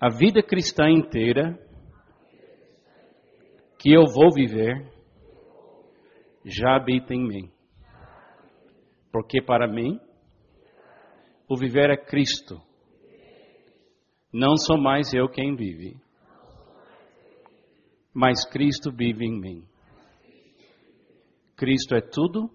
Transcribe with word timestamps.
a 0.00 0.08
vida 0.08 0.42
cristã 0.42 0.88
inteira 0.88 1.58
que 3.78 3.92
eu 3.92 4.04
vou 4.06 4.32
viver 4.32 4.90
já 6.42 6.76
habita 6.76 7.14
em 7.14 7.26
mim. 7.26 7.52
Porque 9.12 9.42
para 9.42 9.68
mim, 9.68 10.00
o 11.46 11.56
viver 11.56 11.90
é 11.90 11.96
Cristo. 11.96 12.62
Não 14.32 14.56
sou 14.56 14.78
mais 14.78 15.12
eu 15.12 15.28
quem 15.28 15.54
vive, 15.54 16.00
mas 18.14 18.48
Cristo 18.48 18.90
vive 18.90 19.26
em 19.26 19.38
mim. 19.38 19.64
Cristo 21.56 21.94
é 21.94 22.00
tudo, 22.00 22.48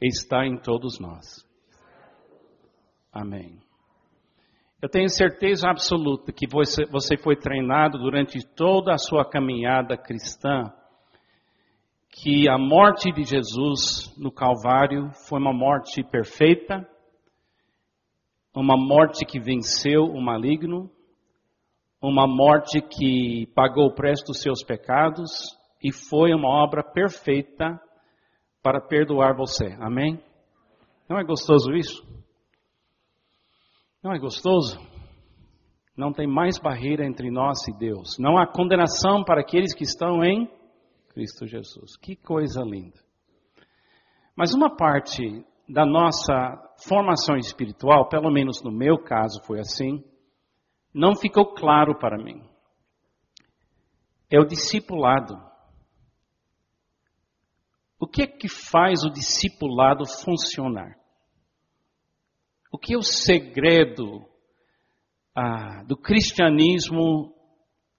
está 0.00 0.44
em 0.46 0.58
todos 0.58 0.98
nós. 0.98 1.46
Amém. 3.12 3.60
Eu 4.82 4.88
tenho 4.88 5.08
certeza 5.08 5.70
absoluta 5.70 6.32
que 6.32 6.44
você, 6.44 6.84
você 6.86 7.16
foi 7.16 7.36
treinado 7.36 7.98
durante 7.98 8.44
toda 8.44 8.92
a 8.92 8.98
sua 8.98 9.24
caminhada 9.24 9.96
cristã, 9.96 10.64
que 12.10 12.48
a 12.48 12.58
morte 12.58 13.12
de 13.12 13.22
Jesus 13.22 14.12
no 14.18 14.32
Calvário 14.32 15.08
foi 15.28 15.38
uma 15.38 15.52
morte 15.52 16.02
perfeita, 16.02 16.84
uma 18.52 18.76
morte 18.76 19.24
que 19.24 19.38
venceu 19.38 20.02
o 20.02 20.20
maligno, 20.20 20.90
uma 22.02 22.26
morte 22.26 22.80
que 22.80 23.46
pagou 23.54 23.86
o 23.86 23.94
preço 23.94 24.24
dos 24.24 24.42
seus 24.42 24.64
pecados 24.64 25.56
e 25.80 25.92
foi 25.92 26.34
uma 26.34 26.48
obra 26.48 26.82
perfeita 26.82 27.80
para 28.60 28.80
perdoar 28.80 29.36
você. 29.36 29.76
Amém? 29.78 30.20
Não 31.08 31.20
é 31.20 31.22
gostoso 31.22 31.70
isso? 31.72 32.02
Não 34.02 34.12
é 34.12 34.18
gostoso? 34.18 34.80
Não 35.96 36.12
tem 36.12 36.26
mais 36.26 36.58
barreira 36.58 37.06
entre 37.06 37.30
nós 37.30 37.68
e 37.68 37.78
Deus. 37.78 38.18
Não 38.18 38.36
há 38.36 38.46
condenação 38.46 39.22
para 39.22 39.42
aqueles 39.42 39.72
que 39.72 39.84
estão 39.84 40.24
em 40.24 40.50
Cristo 41.10 41.46
Jesus. 41.46 41.96
Que 41.96 42.16
coisa 42.16 42.62
linda. 42.62 42.98
Mas 44.34 44.54
uma 44.54 44.74
parte 44.74 45.44
da 45.68 45.86
nossa 45.86 46.34
formação 46.84 47.36
espiritual, 47.36 48.08
pelo 48.08 48.30
menos 48.30 48.62
no 48.62 48.72
meu 48.72 48.98
caso 48.98 49.40
foi 49.44 49.60
assim, 49.60 50.02
não 50.92 51.14
ficou 51.14 51.54
claro 51.54 51.96
para 51.96 52.16
mim. 52.16 52.42
É 54.28 54.40
o 54.40 54.44
discipulado. 54.44 55.38
O 58.00 58.06
que 58.06 58.22
é 58.22 58.26
que 58.26 58.48
faz 58.48 59.04
o 59.04 59.10
discipulado 59.10 60.04
funcionar? 60.06 61.01
O 62.72 62.78
que 62.78 62.94
é 62.94 62.96
o 62.96 63.02
segredo 63.02 64.26
ah, 65.36 65.84
do 65.86 65.94
cristianismo 65.94 67.34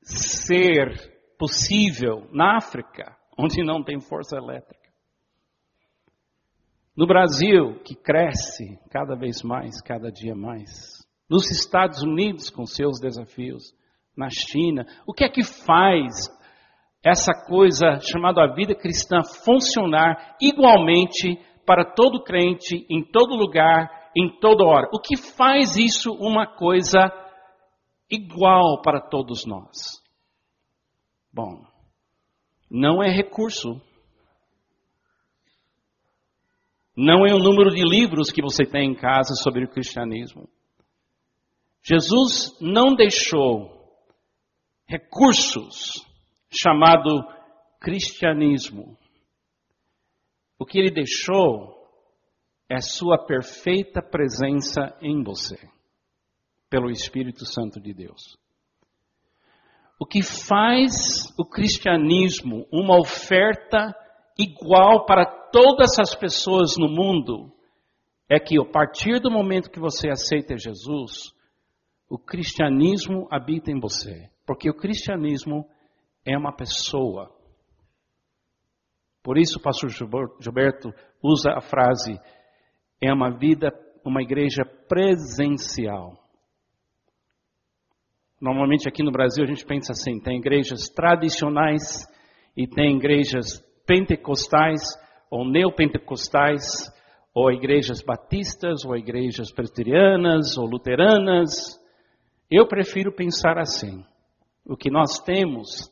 ser 0.02 0.90
possível 1.38 2.28
na 2.32 2.58
África, 2.58 3.16
onde 3.38 3.64
não 3.64 3.84
tem 3.84 4.02
força 4.02 4.36
elétrica? 4.36 4.92
No 6.98 7.06
Brasil, 7.06 7.82
que 7.84 7.96
cresce 7.96 8.80
cada 8.90 9.16
vez 9.16 9.44
mais, 9.44 9.80
cada 9.80 10.12
dia 10.12 10.36
mais. 10.36 11.06
Nos 11.30 11.52
Estados 11.52 12.02
Unidos, 12.02 12.50
com 12.50 12.66
seus 12.66 13.00
desafios. 13.00 13.76
Na 14.16 14.30
China. 14.30 14.86
O 15.08 15.14
que 15.14 15.24
é 15.24 15.30
que 15.30 15.44
faz 15.44 16.14
essa 17.04 17.34
coisa 17.48 18.00
chamada 18.00 18.44
a 18.44 18.54
vida 18.54 18.76
cristã 18.76 19.22
funcionar 19.44 20.38
igualmente 20.40 21.40
para 21.66 21.84
todo 21.84 22.24
crente, 22.24 22.86
em 22.90 23.04
todo 23.04 23.36
lugar, 23.36 24.03
em 24.16 24.40
toda 24.40 24.64
hora. 24.64 24.90
O 24.94 25.00
que 25.00 25.18
faz 25.18 25.76
isso 25.76 26.12
uma 26.14 26.46
coisa 26.46 27.12
igual 28.10 28.82
para 28.82 29.02
todos 29.02 29.46
nós? 29.46 30.02
Bom, 31.32 31.66
não 32.70 33.04
é 33.04 33.10
recurso. 33.10 33.82
Não 36.96 37.26
é 37.26 37.34
o 37.34 37.40
número 37.40 37.72
de 37.72 37.82
livros 37.84 38.32
que 38.32 38.42
você 38.42 38.66
tem 38.66 38.92
em 38.92 38.96
casa 38.96 39.34
sobre 39.36 39.66
o 39.66 39.70
cristianismo. 39.70 40.48
Jesus 41.82 42.56
não 42.62 42.96
deixou 42.96 43.84
recursos 44.86 46.06
chamado 46.50 47.10
cristianismo. 47.80 48.98
O 50.58 50.66
que 50.66 50.80
ele 50.80 50.92
deixou 50.92 51.83
é 52.70 52.80
sua 52.80 53.26
perfeita 53.26 54.02
presença 54.02 54.96
em 55.02 55.24
você, 55.24 55.58
pelo 56.70 56.90
Espírito 56.90 57.46
Santo 57.46 57.80
de 57.80 57.94
Deus. 57.94 58.38
O 60.00 60.06
que 60.06 60.22
faz 60.22 61.34
o 61.38 61.46
cristianismo 61.46 62.68
uma 62.72 63.00
oferta 63.00 63.96
igual 64.38 65.06
para 65.06 65.26
todas 65.52 66.00
as 66.00 66.16
pessoas 66.16 66.76
no 66.78 66.90
mundo 66.90 67.52
é 68.30 68.40
que 68.40 68.60
a 68.60 68.66
partir 68.66 69.20
do 69.20 69.30
momento 69.30 69.70
que 69.70 69.80
você 69.80 70.10
aceita 70.10 70.58
Jesus, 70.58 71.34
o 72.10 72.18
cristianismo 72.18 73.28
habita 73.32 73.72
em 73.72 73.80
você. 73.80 74.30
Porque 74.46 74.70
o 74.70 74.76
cristianismo 74.76 75.68
é 76.26 76.38
uma 76.38 76.54
pessoa. 76.56 77.32
Por 79.22 79.38
isso 79.38 79.58
o 79.58 79.62
pastor 79.62 79.90
Gilberto 79.90 80.94
usa 81.22 81.52
a 81.52 81.62
frase 81.62 82.20
é 83.04 83.14
uma 83.14 83.30
vida, 83.30 83.74
uma 84.04 84.22
igreja 84.22 84.64
presencial. 84.88 86.18
Normalmente 88.42 88.88
aqui 88.88 89.04
no 89.04 89.12
Brasil 89.12 89.44
a 89.44 89.48
gente 89.48 89.66
pensa 89.66 89.92
assim: 89.92 90.20
tem 90.20 90.38
igrejas 90.38 90.90
tradicionais 90.90 92.08
e 92.56 92.68
tem 92.68 92.98
igrejas 92.98 93.60
pentecostais 93.86 94.82
ou 95.34 95.44
neopentecostais, 95.50 96.94
ou 97.34 97.52
igrejas 97.52 98.04
batistas, 98.04 98.86
ou 98.86 98.96
igrejas 98.96 99.52
presbiterianas, 99.52 100.56
ou 100.60 100.68
luteranas. 100.68 101.82
Eu 102.52 102.68
prefiro 102.68 103.12
pensar 103.12 103.58
assim. 103.58 104.06
O 104.64 104.78
que 104.78 104.92
nós 104.92 105.20
temos 105.20 105.92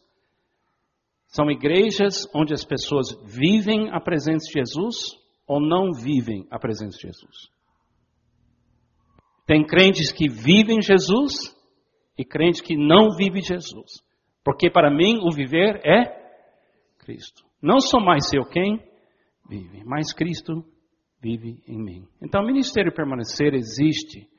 são 1.26 1.50
igrejas 1.50 2.30
onde 2.36 2.54
as 2.54 2.64
pessoas 2.64 3.08
vivem 3.26 3.90
a 3.92 4.00
presença 4.00 4.46
de 4.46 4.60
Jesus 4.60 5.21
ou 5.52 5.60
não 5.60 5.92
vivem 5.92 6.48
a 6.50 6.58
presença 6.58 6.98
de 6.98 7.08
Jesus. 7.08 7.52
Tem 9.46 9.66
crentes 9.66 10.10
que 10.10 10.30
vivem 10.30 10.82
Jesus 10.82 11.54
e 12.18 12.24
crentes 12.24 12.62
que 12.62 12.78
não 12.78 13.10
vivem 13.18 13.42
Jesus. 13.42 14.02
Porque 14.46 14.72
para 14.72 14.90
mim 14.90 15.20
o 15.22 15.30
viver 15.30 15.86
é 15.86 16.06
Cristo. 17.00 17.44
Não 17.62 17.82
sou 17.82 18.00
mais 18.00 18.32
eu 18.32 18.46
quem 18.46 18.82
vive, 19.50 19.84
mas 19.84 20.14
Cristo 20.14 20.64
vive 21.22 21.62
em 21.68 21.78
mim. 21.78 22.08
Então 22.22 22.44
o 22.44 22.48
ministério 22.48 22.94
permanecer 22.94 23.54
existe 23.54 24.30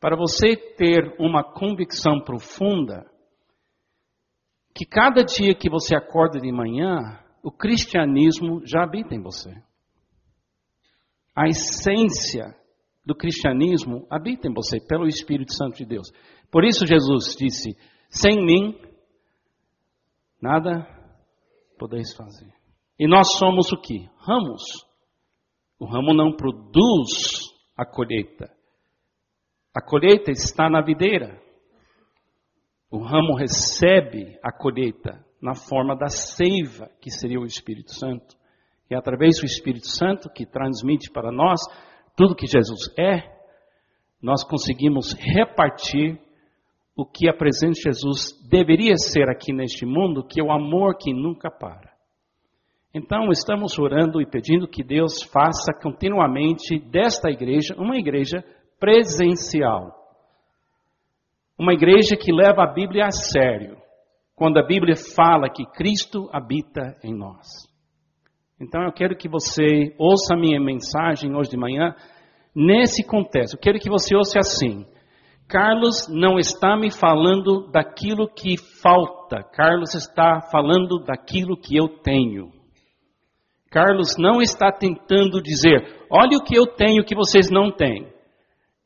para 0.00 0.16
você 0.16 0.56
ter 0.56 1.14
uma 1.16 1.44
convicção 1.44 2.20
profunda 2.20 3.08
que 4.74 4.84
cada 4.84 5.22
dia 5.22 5.54
que 5.54 5.70
você 5.70 5.94
acorda 5.94 6.40
de 6.40 6.50
manhã, 6.50 7.20
o 7.40 7.52
cristianismo 7.52 8.66
já 8.66 8.82
habita 8.82 9.14
em 9.14 9.22
você 9.22 9.54
a 11.34 11.48
essência 11.48 12.54
do 13.04 13.14
cristianismo 13.14 14.06
habita 14.08 14.48
em 14.48 14.54
você 14.54 14.80
pelo 14.80 15.06
Espírito 15.06 15.52
Santo 15.54 15.76
de 15.76 15.84
Deus. 15.84 16.10
Por 16.50 16.64
isso 16.64 16.86
Jesus 16.86 17.36
disse: 17.36 17.76
sem 18.08 18.44
mim 18.44 18.78
nada 20.40 20.86
podeis 21.78 22.14
fazer. 22.14 22.52
E 22.98 23.08
nós 23.08 23.26
somos 23.38 23.72
o 23.72 23.80
que? 23.80 24.08
Ramos. 24.18 24.62
O 25.78 25.86
ramo 25.86 26.14
não 26.14 26.36
produz 26.36 27.52
a 27.76 27.84
colheita. 27.84 28.54
A 29.74 29.82
colheita 29.82 30.30
está 30.30 30.70
na 30.70 30.80
videira. 30.80 31.42
O 32.88 32.98
ramo 32.98 33.34
recebe 33.34 34.38
a 34.42 34.52
colheita 34.52 35.26
na 35.42 35.54
forma 35.54 35.96
da 35.96 36.06
seiva, 36.06 36.88
que 37.00 37.10
seria 37.10 37.40
o 37.40 37.44
Espírito 37.44 37.92
Santo. 37.92 38.36
E 38.94 38.96
através 38.96 39.40
do 39.40 39.44
Espírito 39.44 39.88
Santo, 39.88 40.30
que 40.30 40.46
transmite 40.46 41.10
para 41.10 41.32
nós 41.32 41.60
tudo 42.16 42.36
que 42.36 42.46
Jesus 42.46 42.94
é, 42.96 43.24
nós 44.22 44.44
conseguimos 44.44 45.14
repartir 45.14 46.16
o 46.96 47.04
que 47.04 47.28
a 47.28 47.34
presença 47.34 47.72
de 47.72 47.82
Jesus 47.82 48.40
deveria 48.48 48.94
ser 48.96 49.28
aqui 49.28 49.52
neste 49.52 49.84
mundo, 49.84 50.24
que 50.24 50.40
é 50.40 50.44
o 50.44 50.52
amor 50.52 50.96
que 50.96 51.12
nunca 51.12 51.50
para. 51.50 51.92
Então, 52.94 53.30
estamos 53.32 53.76
orando 53.80 54.22
e 54.22 54.30
pedindo 54.30 54.68
que 54.68 54.84
Deus 54.84 55.24
faça 55.24 55.74
continuamente 55.82 56.78
desta 56.78 57.28
igreja 57.28 57.74
uma 57.76 57.96
igreja 57.96 58.44
presencial. 58.78 59.92
Uma 61.58 61.74
igreja 61.74 62.16
que 62.16 62.32
leva 62.32 62.62
a 62.62 62.72
Bíblia 62.72 63.06
a 63.06 63.10
sério, 63.10 63.76
quando 64.36 64.58
a 64.58 64.64
Bíblia 64.64 64.94
fala 65.16 65.50
que 65.50 65.66
Cristo 65.72 66.30
habita 66.32 66.96
em 67.02 67.12
nós. 67.12 67.73
Então 68.60 68.82
eu 68.82 68.92
quero 68.92 69.16
que 69.16 69.28
você 69.28 69.94
ouça 69.98 70.34
a 70.34 70.38
minha 70.38 70.60
mensagem 70.60 71.34
hoje 71.34 71.50
de 71.50 71.56
manhã 71.56 71.94
nesse 72.54 73.04
contexto. 73.04 73.54
Eu 73.54 73.60
quero 73.60 73.78
que 73.78 73.90
você 73.90 74.14
ouça 74.16 74.38
assim: 74.38 74.86
Carlos 75.48 76.08
não 76.08 76.38
está 76.38 76.76
me 76.76 76.90
falando 76.90 77.68
daquilo 77.70 78.28
que 78.28 78.56
falta, 78.80 79.42
Carlos 79.42 79.94
está 79.94 80.40
falando 80.52 81.02
daquilo 81.04 81.56
que 81.56 81.76
eu 81.76 81.88
tenho. 81.88 82.52
Carlos 83.70 84.16
não 84.16 84.40
está 84.40 84.70
tentando 84.70 85.42
dizer, 85.42 86.06
olha 86.08 86.38
o 86.38 86.44
que 86.44 86.56
eu 86.56 86.64
tenho 86.64 87.04
que 87.04 87.16
vocês 87.16 87.50
não 87.50 87.72
têm. 87.72 88.06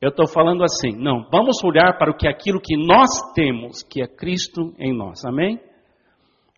Eu 0.01 0.09
estou 0.09 0.27
falando 0.27 0.63
assim, 0.63 0.97
não, 0.97 1.27
vamos 1.29 1.63
olhar 1.63 1.95
para 1.99 2.09
o 2.09 2.17
que 2.17 2.27
aquilo 2.27 2.59
que 2.59 2.75
nós 2.75 3.09
temos, 3.35 3.83
que 3.83 4.01
é 4.01 4.07
Cristo 4.07 4.73
em 4.79 4.91
nós. 4.91 5.23
Amém? 5.23 5.59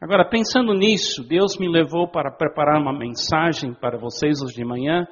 Agora, 0.01 0.27
pensando 0.27 0.73
nisso, 0.73 1.23
Deus 1.23 1.59
me 1.59 1.69
levou 1.69 2.07
para 2.07 2.31
preparar 2.31 2.81
uma 2.81 2.91
mensagem 2.91 3.71
para 3.71 3.99
vocês 3.99 4.41
hoje 4.41 4.55
de 4.55 4.65
manhã 4.65 5.05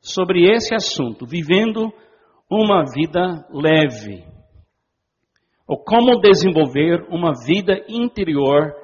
sobre 0.00 0.50
esse 0.50 0.74
assunto, 0.74 1.26
vivendo 1.26 1.92
uma 2.50 2.82
vida 2.84 3.46
leve. 3.52 4.24
Ou 5.68 5.76
como 5.76 6.18
desenvolver 6.22 7.06
uma 7.10 7.32
vida 7.46 7.84
interior 7.86 8.74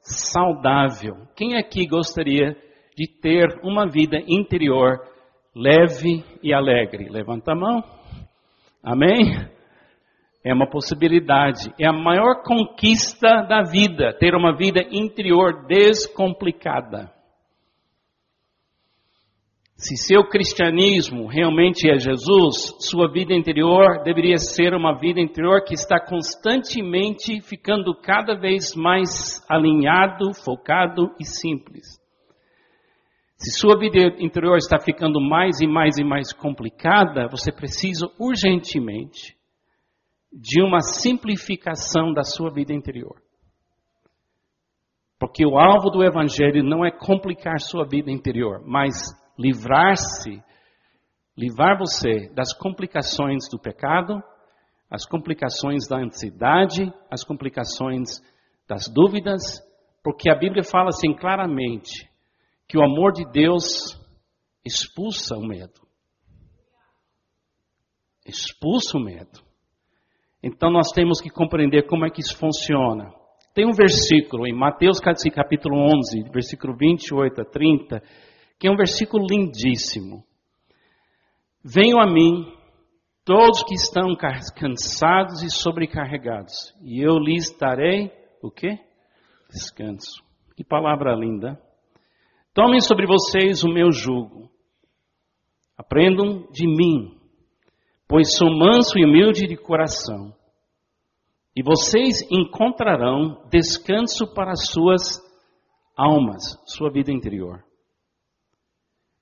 saudável. 0.00 1.26
Quem 1.34 1.56
aqui 1.56 1.88
gostaria 1.88 2.56
de 2.96 3.08
ter 3.20 3.58
uma 3.64 3.88
vida 3.90 4.16
interior 4.28 5.00
leve 5.56 6.24
e 6.40 6.54
alegre? 6.54 7.08
Levanta 7.10 7.50
a 7.50 7.56
mão. 7.56 7.82
Amém? 8.80 9.50
É 10.42 10.54
uma 10.54 10.68
possibilidade. 10.68 11.72
É 11.78 11.86
a 11.86 11.92
maior 11.92 12.42
conquista 12.42 13.42
da 13.42 13.62
vida, 13.62 14.16
ter 14.18 14.34
uma 14.34 14.56
vida 14.56 14.80
interior 14.90 15.66
descomplicada. 15.66 17.12
Se 19.76 19.96
seu 19.96 20.24
cristianismo 20.28 21.26
realmente 21.26 21.90
é 21.90 21.98
Jesus, 21.98 22.76
sua 22.80 23.10
vida 23.10 23.34
interior 23.34 24.02
deveria 24.02 24.36
ser 24.36 24.74
uma 24.74 24.98
vida 24.98 25.20
interior 25.20 25.64
que 25.64 25.72
está 25.72 25.98
constantemente 25.98 27.40
ficando 27.40 27.94
cada 27.94 28.38
vez 28.38 28.74
mais 28.74 29.42
alinhado, 29.48 30.34
focado 30.44 31.14
e 31.18 31.24
simples. 31.24 31.98
Se 33.38 33.58
sua 33.58 33.78
vida 33.78 33.98
interior 34.18 34.58
está 34.58 34.78
ficando 34.78 35.18
mais 35.18 35.60
e 35.62 35.66
mais 35.66 35.96
e 35.96 36.04
mais 36.04 36.30
complicada, 36.30 37.26
você 37.30 37.50
precisa 37.50 38.06
urgentemente 38.18 39.39
de 40.32 40.62
uma 40.62 40.80
simplificação 40.80 42.12
da 42.12 42.22
sua 42.22 42.50
vida 42.50 42.72
interior. 42.72 43.20
Porque 45.18 45.44
o 45.44 45.58
alvo 45.58 45.90
do 45.90 46.02
Evangelho 46.02 46.62
não 46.62 46.84
é 46.84 46.90
complicar 46.90 47.60
sua 47.60 47.84
vida 47.84 48.10
interior, 48.10 48.62
mas 48.66 48.94
livrar-se, 49.38 50.42
livrar 51.36 51.78
você 51.78 52.30
das 52.34 52.56
complicações 52.56 53.48
do 53.50 53.58
pecado, 53.58 54.22
as 54.90 55.04
complicações 55.06 55.86
da 55.88 55.98
ansiedade, 55.98 56.92
as 57.10 57.22
complicações 57.22 58.20
das 58.66 58.88
dúvidas, 58.88 59.60
porque 60.02 60.30
a 60.30 60.34
Bíblia 60.34 60.62
fala 60.62 60.88
assim 60.88 61.14
claramente 61.14 62.10
que 62.66 62.78
o 62.78 62.84
amor 62.84 63.12
de 63.12 63.24
Deus 63.30 64.00
expulsa 64.64 65.36
o 65.36 65.46
medo. 65.46 65.86
Expulsa 68.24 68.96
o 68.96 69.00
medo. 69.00 69.49
Então 70.42 70.70
nós 70.70 70.90
temos 70.92 71.20
que 71.20 71.28
compreender 71.28 71.86
como 71.86 72.06
é 72.06 72.10
que 72.10 72.20
isso 72.20 72.36
funciona. 72.36 73.12
Tem 73.54 73.66
um 73.66 73.72
versículo 73.72 74.46
em 74.46 74.54
Mateus 74.54 75.00
capítulo 75.00 75.76
11, 75.76 76.30
versículo 76.32 76.76
28 76.76 77.40
a 77.40 77.44
30, 77.44 78.02
que 78.58 78.68
é 78.68 78.70
um 78.70 78.76
versículo 78.76 79.26
lindíssimo. 79.26 80.24
Venham 81.62 82.00
a 82.00 82.06
mim 82.06 82.46
todos 83.24 83.62
que 83.64 83.74
estão 83.74 84.16
cansados 84.56 85.42
e 85.42 85.50
sobrecarregados, 85.50 86.74
e 86.82 87.00
eu 87.00 87.18
lhes 87.18 87.54
darei 87.58 88.10
o 88.42 88.50
quê? 88.50 88.78
Descanso. 89.50 90.22
Que 90.56 90.64
palavra 90.64 91.14
linda. 91.14 91.60
Tomem 92.54 92.80
sobre 92.80 93.06
vocês 93.06 93.62
o 93.62 93.68
meu 93.68 93.90
jugo. 93.90 94.50
Aprendam 95.76 96.46
de 96.50 96.66
mim, 96.66 97.19
pois 98.10 98.36
sou 98.36 98.50
manso 98.50 98.98
e 98.98 99.04
humilde 99.04 99.46
de 99.46 99.56
coração. 99.56 100.34
E 101.54 101.62
vocês 101.62 102.28
encontrarão 102.28 103.46
descanso 103.48 104.34
para 104.34 104.56
suas 104.56 105.20
almas, 105.96 106.42
sua 106.66 106.90
vida 106.90 107.12
interior. 107.12 107.64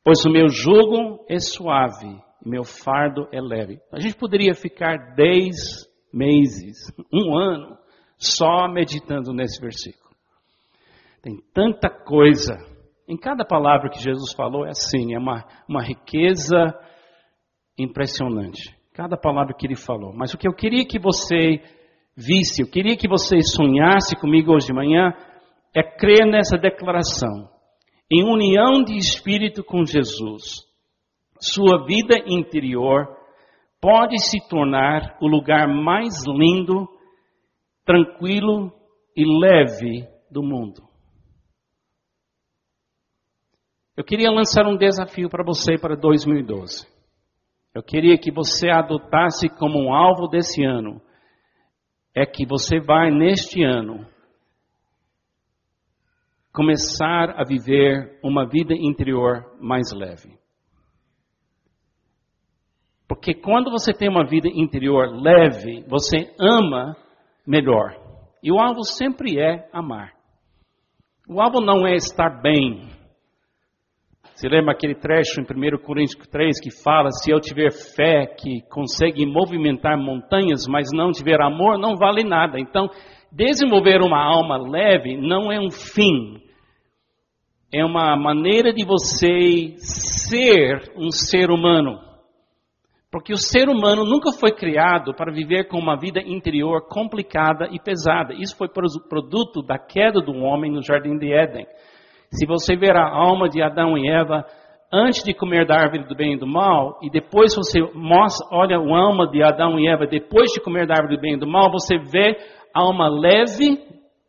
Pois 0.02 0.24
o 0.24 0.30
meu 0.30 0.48
jugo 0.48 1.22
é 1.28 1.38
suave 1.38 2.18
e 2.42 2.48
meu 2.48 2.64
fardo 2.64 3.28
é 3.30 3.38
leve. 3.42 3.78
A 3.92 4.00
gente 4.00 4.16
poderia 4.16 4.54
ficar 4.54 5.14
dez 5.14 5.86
meses, 6.10 6.90
um 7.12 7.36
ano, 7.36 7.76
só 8.16 8.66
meditando 8.68 9.34
nesse 9.34 9.60
versículo. 9.60 10.16
Tem 11.20 11.36
tanta 11.52 11.90
coisa 11.90 12.56
em 13.06 13.18
cada 13.18 13.44
palavra 13.44 13.90
que 13.90 14.00
Jesus 14.00 14.32
falou 14.32 14.64
é 14.64 14.70
assim, 14.70 15.14
é 15.14 15.18
uma, 15.18 15.44
uma 15.68 15.82
riqueza 15.82 16.74
impressionante. 17.78 18.77
Cada 18.98 19.16
palavra 19.16 19.54
que 19.54 19.64
ele 19.64 19.76
falou. 19.76 20.12
Mas 20.12 20.34
o 20.34 20.36
que 20.36 20.48
eu 20.48 20.52
queria 20.52 20.84
que 20.84 20.98
você 20.98 21.62
visse, 22.16 22.62
eu 22.62 22.68
queria 22.68 22.96
que 22.96 23.06
você 23.06 23.40
sonhasse 23.40 24.16
comigo 24.16 24.52
hoje 24.52 24.66
de 24.66 24.72
manhã, 24.72 25.14
é 25.72 25.84
crer 25.84 26.26
nessa 26.26 26.58
declaração. 26.58 27.48
Em 28.10 28.24
união 28.24 28.82
de 28.82 28.96
espírito 28.96 29.62
com 29.62 29.84
Jesus, 29.84 30.66
sua 31.40 31.86
vida 31.86 32.16
interior 32.26 33.06
pode 33.80 34.18
se 34.18 34.40
tornar 34.48 35.16
o 35.20 35.28
lugar 35.28 35.68
mais 35.68 36.26
lindo, 36.26 36.88
tranquilo 37.84 38.72
e 39.16 39.24
leve 39.24 40.08
do 40.28 40.42
mundo. 40.42 40.82
Eu 43.96 44.02
queria 44.02 44.32
lançar 44.32 44.66
um 44.66 44.76
desafio 44.76 45.28
para 45.28 45.44
você 45.44 45.78
para 45.78 45.94
2012. 45.94 46.97
Eu 47.78 47.82
queria 47.84 48.18
que 48.18 48.32
você 48.32 48.68
adotasse 48.70 49.48
como 49.48 49.78
um 49.78 49.94
alvo 49.94 50.26
desse 50.26 50.64
ano 50.64 51.00
é 52.12 52.26
que 52.26 52.44
você 52.44 52.80
vai 52.80 53.08
neste 53.08 53.62
ano 53.62 54.04
começar 56.52 57.40
a 57.40 57.44
viver 57.44 58.18
uma 58.20 58.48
vida 58.48 58.74
interior 58.74 59.56
mais 59.60 59.92
leve. 59.92 60.36
Porque 63.06 63.32
quando 63.32 63.70
você 63.70 63.92
tem 63.92 64.08
uma 64.08 64.26
vida 64.26 64.48
interior 64.48 65.12
leve, 65.14 65.84
você 65.86 66.34
ama 66.36 66.96
melhor. 67.46 67.94
E 68.42 68.50
o 68.50 68.58
alvo 68.58 68.82
sempre 68.82 69.38
é 69.38 69.70
amar. 69.72 70.14
O 71.28 71.40
alvo 71.40 71.60
não 71.60 71.86
é 71.86 71.94
estar 71.94 72.42
bem, 72.42 72.88
você 74.38 74.48
lembra 74.48 74.72
aquele 74.72 74.94
trecho 74.94 75.40
em 75.40 75.42
1 75.42 75.78
Coríntios 75.78 76.24
3 76.28 76.60
que 76.60 76.70
fala: 76.70 77.10
se 77.10 77.28
eu 77.28 77.40
tiver 77.40 77.72
fé 77.72 78.24
que 78.24 78.60
consegue 78.70 79.26
movimentar 79.26 79.98
montanhas, 79.98 80.64
mas 80.68 80.90
não 80.92 81.10
tiver 81.10 81.42
amor, 81.42 81.76
não 81.76 81.96
vale 81.96 82.22
nada. 82.22 82.60
Então, 82.60 82.88
desenvolver 83.32 84.00
uma 84.00 84.22
alma 84.22 84.56
leve 84.56 85.16
não 85.16 85.50
é 85.50 85.58
um 85.58 85.72
fim, 85.72 86.40
é 87.74 87.84
uma 87.84 88.16
maneira 88.16 88.72
de 88.72 88.84
você 88.84 89.74
ser 89.78 90.92
um 90.96 91.10
ser 91.10 91.50
humano. 91.50 91.98
Porque 93.10 93.32
o 93.32 93.38
ser 93.38 93.68
humano 93.68 94.04
nunca 94.04 94.30
foi 94.30 94.52
criado 94.52 95.14
para 95.14 95.32
viver 95.32 95.66
com 95.66 95.78
uma 95.78 95.98
vida 95.98 96.20
interior 96.20 96.86
complicada 96.86 97.68
e 97.72 97.80
pesada. 97.80 98.34
Isso 98.34 98.56
foi 98.56 98.68
produto 98.68 99.62
da 99.62 99.80
queda 99.80 100.20
do 100.20 100.32
homem 100.36 100.70
no 100.70 100.80
jardim 100.80 101.18
de 101.18 101.32
Éden. 101.32 101.66
Se 102.30 102.46
você 102.46 102.76
ver 102.76 102.96
a 102.96 103.08
alma 103.08 103.48
de 103.48 103.62
Adão 103.62 103.96
e 103.96 104.08
Eva 104.08 104.44
antes 104.92 105.22
de 105.22 105.34
comer 105.34 105.66
da 105.66 105.76
árvore 105.76 106.06
do 106.06 106.14
bem 106.14 106.34
e 106.34 106.38
do 106.38 106.46
mal, 106.46 106.98
e 107.02 107.10
depois 107.10 107.54
você 107.54 107.80
mostra, 107.94 108.46
olha 108.50 108.76
a 108.76 108.80
alma 108.80 109.28
de 109.30 109.42
Adão 109.42 109.78
e 109.78 109.88
Eva 109.88 110.06
depois 110.06 110.50
de 110.52 110.60
comer 110.60 110.86
da 110.86 110.94
árvore 110.94 111.16
do 111.16 111.20
bem 111.20 111.34
e 111.34 111.38
do 111.38 111.46
mal, 111.46 111.70
você 111.70 111.98
vê 111.98 112.36
alma 112.74 113.08
leve 113.08 113.82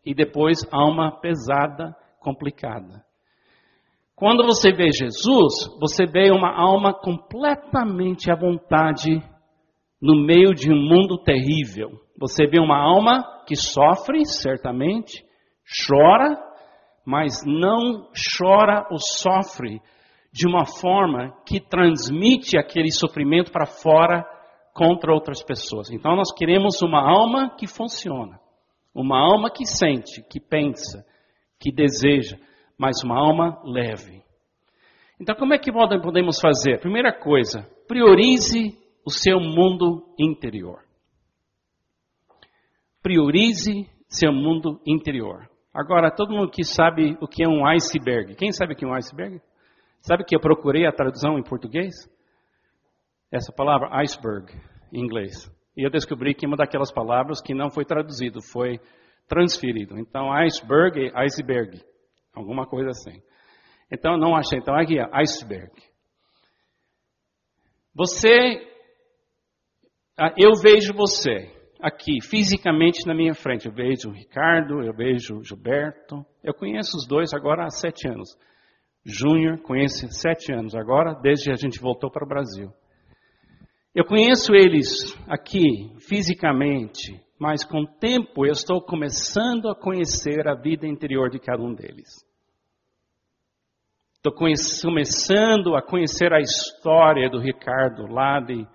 e 0.06 0.14
depois 0.14 0.60
alma 0.72 1.12
pesada, 1.20 1.96
complicada. 2.20 3.04
Quando 4.16 4.44
você 4.44 4.74
vê 4.74 4.90
Jesus, 4.92 5.78
você 5.80 6.06
vê 6.06 6.30
uma 6.30 6.54
alma 6.54 6.94
completamente 6.94 8.30
à 8.30 8.36
vontade 8.36 9.22
no 10.02 10.16
meio 10.26 10.54
de 10.54 10.72
um 10.72 10.76
mundo 10.76 11.24
terrível. 11.24 11.90
Você 12.20 12.46
vê 12.46 12.60
uma 12.60 12.78
alma 12.78 13.24
que 13.48 13.56
sofre, 13.56 14.26
certamente, 14.26 15.24
chora, 15.88 16.38
mas 17.06 17.44
não 17.46 18.10
chora 18.38 18.88
ou 18.92 18.98
sofre 19.00 19.82
de 20.32 20.48
uma 20.48 20.66
forma 20.66 21.36
que 21.46 21.60
transmite 21.60 22.58
aquele 22.58 22.92
sofrimento 22.92 23.52
para 23.52 23.66
fora 23.66 24.24
contra 24.74 25.14
outras 25.14 25.44
pessoas. 25.44 25.90
Então 25.90 26.16
nós 26.16 26.32
queremos 26.32 26.82
uma 26.82 27.02
alma 27.02 27.56
que 27.58 27.68
funciona, 27.68 28.40
uma 28.94 29.20
alma 29.20 29.50
que 29.50 29.66
sente, 29.66 30.24
que 30.30 30.40
pensa, 30.40 31.06
que 31.60 31.72
deseja, 31.72 32.38
mas 32.78 33.04
uma 33.04 33.18
alma 33.18 33.62
leve. 33.66 34.24
Então 35.20 35.36
como 35.36 35.54
é 35.54 35.58
que 35.58 35.72
podemos 35.72 36.40
fazer? 36.40 36.80
Primeira 36.80 37.12
coisa, 37.12 37.68
priorize 37.88 38.78
o 39.06 39.12
seu 39.12 39.40
mundo 39.40 40.14
interior. 40.20 40.84
priorize 43.02 43.90
seu 44.08 44.32
mundo 44.32 44.80
interior. 44.86 45.50
Agora, 45.80 46.12
todo 46.12 46.34
mundo 46.34 46.52
que 46.52 46.66
sabe 46.66 47.18
o 47.22 47.28
que 47.28 47.42
é 47.42 47.48
um 47.48 47.66
iceberg. 47.66 48.36
Quem 48.36 48.52
sabe 48.52 48.74
o 48.74 48.76
que 48.76 48.84
é 48.84 48.88
um 48.88 48.94
iceberg? 48.94 49.42
Sabe 50.02 50.26
que 50.26 50.36
eu 50.36 50.40
procurei 50.42 50.86
a 50.86 50.92
tradução 50.92 51.40
em 51.40 51.42
português? 51.42 51.96
Essa 53.32 53.54
palavra 53.54 53.88
iceberg, 54.02 54.52
em 54.92 55.00
inglês. 55.00 55.50
E 55.78 55.86
eu 55.86 55.90
descobri 55.90 56.36
que 56.36 56.46
uma 56.46 56.58
daquelas 56.58 56.92
palavras 56.92 57.42
que 57.42 57.54
não 57.54 57.70
foi 57.70 57.86
traduzido, 57.86 58.42
foi 58.52 58.78
transferido. 59.26 59.98
Então, 59.98 60.30
iceberg 60.34 61.00
é 61.00 61.24
iceberg. 61.24 61.82
Alguma 62.36 62.68
coisa 62.68 62.90
assim. 62.90 63.22
Então, 63.90 64.18
não 64.18 64.36
achei. 64.36 64.60
Então, 64.60 64.76
aqui 64.76 65.00
é 65.00 65.08
iceberg. 65.14 65.72
Você, 67.96 68.68
ah, 70.18 70.34
eu 70.38 70.52
vejo 70.62 70.94
você 70.94 71.58
aqui, 71.82 72.22
fisicamente 72.22 73.06
na 73.08 73.16
minha 73.16 73.34
frente. 73.34 73.68
Eu 73.68 73.74
vejo 73.74 74.10
o 74.10 74.14
Ricardo, 74.14 74.82
eu 74.84 74.94
vejo 74.94 75.38
o 75.38 75.44
Gilberto. 75.44 76.26
Eu 76.44 76.54
conheço 76.54 76.98
os 76.98 77.08
dois 77.08 77.34
agora 77.34 77.66
há 77.66 77.70
sete 77.70 78.08
anos. 78.08 78.38
Júnior, 79.06 79.62
conheço 79.62 80.08
sete 80.12 80.54
anos 80.54 80.76
agora, 80.76 81.14
desde 81.22 81.46
que 81.46 81.52
a 81.52 81.56
gente 81.56 81.80
voltou 81.80 82.12
para 82.12 82.26
o 82.26 82.28
Brasil. 82.28 82.72
Eu 83.96 84.06
conheço 84.06 84.54
eles 84.54 85.18
aqui, 85.28 85.96
fisicamente, 86.08 87.20
mas 87.40 87.64
com 87.64 87.82
o 87.82 87.88
tempo 87.88 88.46
eu 88.46 88.52
estou 88.52 88.82
começando 88.82 89.70
a 89.70 89.76
conhecer 89.76 90.48
a 90.48 90.54
vida 90.54 90.86
interior 90.86 91.30
de 91.30 91.40
cada 91.40 91.64
um 91.64 91.74
deles. 91.74 92.08
Estou 94.16 94.34
começando 94.34 95.76
a 95.76 95.82
conhecer 95.82 96.34
a 96.34 96.42
história 96.42 97.30
do 97.30 97.40
Ricardo 97.40 98.06
lá 98.06 98.42
de 98.42 98.68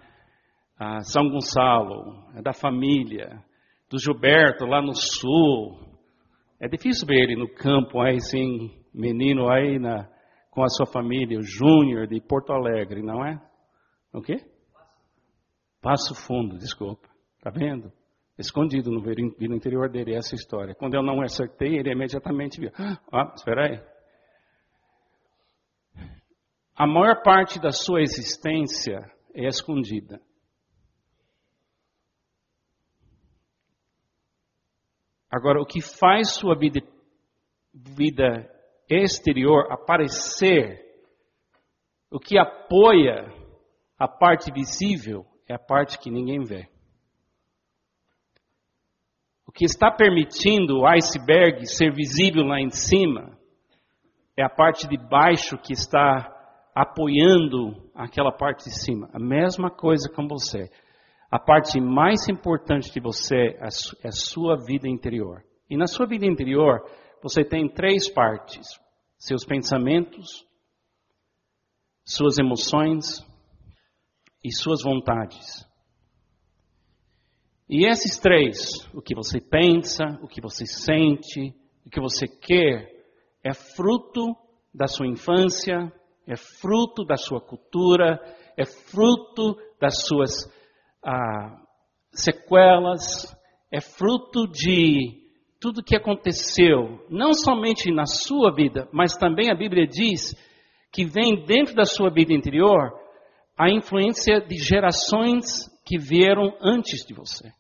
uh, 0.81 1.03
São 1.05 1.29
Gonçalo, 1.29 2.25
é 2.37 2.43
da 2.43 2.53
família, 2.53 3.43
do 3.91 3.99
Gilberto 3.99 4.65
lá 4.67 4.81
no 4.81 4.95
sul. 4.95 5.79
É 6.61 6.69
difícil 6.69 7.07
ver 7.07 7.23
ele 7.23 7.37
no 7.37 7.49
campo, 7.49 8.01
aí 8.01 8.21
sim, 8.21 8.71
menino 8.93 9.51
aí 9.51 9.79
na, 9.79 10.09
com 10.51 10.63
a 10.63 10.69
sua 10.69 10.87
família, 10.87 11.39
o 11.39 11.43
Júnior 11.43 12.07
de 12.07 12.21
Porto 12.21 12.53
Alegre, 12.53 13.03
não 13.03 13.25
é? 13.25 13.41
O 14.13 14.23
quê? 14.23 14.37
Passo 15.83 16.15
Fundo, 16.15 16.57
desculpa. 16.57 17.09
Tá 17.43 17.51
vendo? 17.51 17.93
Escondido 18.39 18.91
no, 18.91 19.01
no 19.01 19.57
interior 19.57 19.91
dele 19.91 20.15
essa 20.15 20.35
história. 20.35 20.75
Quando 20.75 20.95
eu 20.95 21.03
não 21.03 21.21
acertei, 21.21 21.77
ele 21.77 21.93
imediatamente 21.93 22.61
viu. 22.61 22.71
Ah, 23.13 23.33
espera 23.35 23.67
aí. 23.67 23.81
A 26.77 26.87
maior 26.87 27.23
parte 27.23 27.61
da 27.61 27.71
sua 27.71 28.01
existência 28.01 28.99
é 29.35 29.47
escondida. 29.47 30.21
Agora, 35.35 35.61
o 35.61 35.67
que 35.67 35.81
faz 35.81 36.35
sua 36.35 36.55
vida, 36.57 36.81
vida 37.75 38.49
exterior 38.89 39.67
aparecer, 39.69 40.81
o 42.09 42.21
que 42.21 42.39
apoia 42.39 43.27
a 43.99 44.07
parte 44.07 44.53
visível, 44.53 45.27
é 45.49 45.55
a 45.55 45.59
parte 45.59 45.99
que 45.99 46.09
ninguém 46.09 46.45
vê. 46.45 46.69
O 49.45 49.51
que 49.51 49.65
está 49.65 49.91
permitindo 49.91 50.79
o 50.79 50.87
iceberg 50.87 51.67
ser 51.67 51.93
visível 51.93 52.45
lá 52.45 52.61
em 52.61 52.71
cima 52.71 53.37
é 54.37 54.45
a 54.45 54.49
parte 54.49 54.87
de 54.87 54.97
baixo 54.97 55.59
que 55.59 55.73
está 55.73 56.31
apoiando 56.73 57.91
aquela 57.93 58.31
parte 58.31 58.67
de 58.67 58.81
cima. 58.85 59.11
A 59.13 59.19
mesma 59.19 59.69
coisa 59.69 60.09
com 60.09 60.29
você. 60.29 60.71
A 61.35 61.39
parte 61.41 61.81
mais 61.81 62.29
importante 62.29 62.93
de 62.93 63.01
você 63.01 63.59
é 63.59 64.07
a 64.07 64.13
sua 64.13 64.57
vida 64.57 64.89
interior. 64.89 65.45
E 65.69 65.77
na 65.77 65.89
sua 65.89 66.07
vida 66.07 66.25
interior, 66.25 66.89
você 67.21 67.45
tem 67.45 67.69
três 67.69 68.09
partes: 68.09 68.65
seus 69.19 69.45
pensamentos, 69.45 70.47
suas 72.05 72.39
emoções 72.39 73.19
e 74.45 74.55
suas 74.55 74.85
vontades. 74.85 75.69
E 77.69 77.85
esses 77.85 78.17
três, 78.21 78.89
o 78.95 79.03
que 79.03 79.17
você 79.17 79.41
pensa, 79.41 80.05
o 80.23 80.29
que 80.29 80.41
você 80.41 80.65
sente, 80.65 81.53
o 81.85 81.91
que 81.91 82.01
você 82.01 82.29
quer, 82.29 82.89
é 83.43 83.53
fruto 83.53 84.37
da 84.73 84.87
sua 84.87 85.09
infância, 85.09 85.93
é 86.29 86.37
fruto 86.37 87.05
da 87.05 87.17
sua 87.17 87.41
cultura, 87.41 88.21
é 88.57 88.65
fruto 88.65 89.57
das 89.81 90.07
suas 90.07 90.49
ah, 91.05 91.61
sequelas, 92.13 93.37
é 93.71 93.81
fruto 93.81 94.47
de 94.49 95.23
tudo 95.61 95.83
que 95.83 95.97
aconteceu, 95.97 97.05
não 97.11 97.33
somente 97.33 97.91
na 97.91 98.07
sua 98.07 98.53
vida, 98.53 98.89
mas 98.93 99.17
também 99.17 99.51
a 99.51 99.55
Bíblia 99.55 99.87
diz 99.87 100.35
que 100.93 101.05
vem 101.05 101.45
dentro 101.45 101.75
da 101.75 101.85
sua 101.85 102.11
vida 102.11 102.33
interior 102.33 102.93
a 103.59 103.71
influência 103.71 104.41
de 104.41 104.57
gerações 104.57 105.69
que 105.85 105.99
vieram 105.99 106.57
antes 106.61 107.05
de 107.07 107.15
você. 107.15 107.51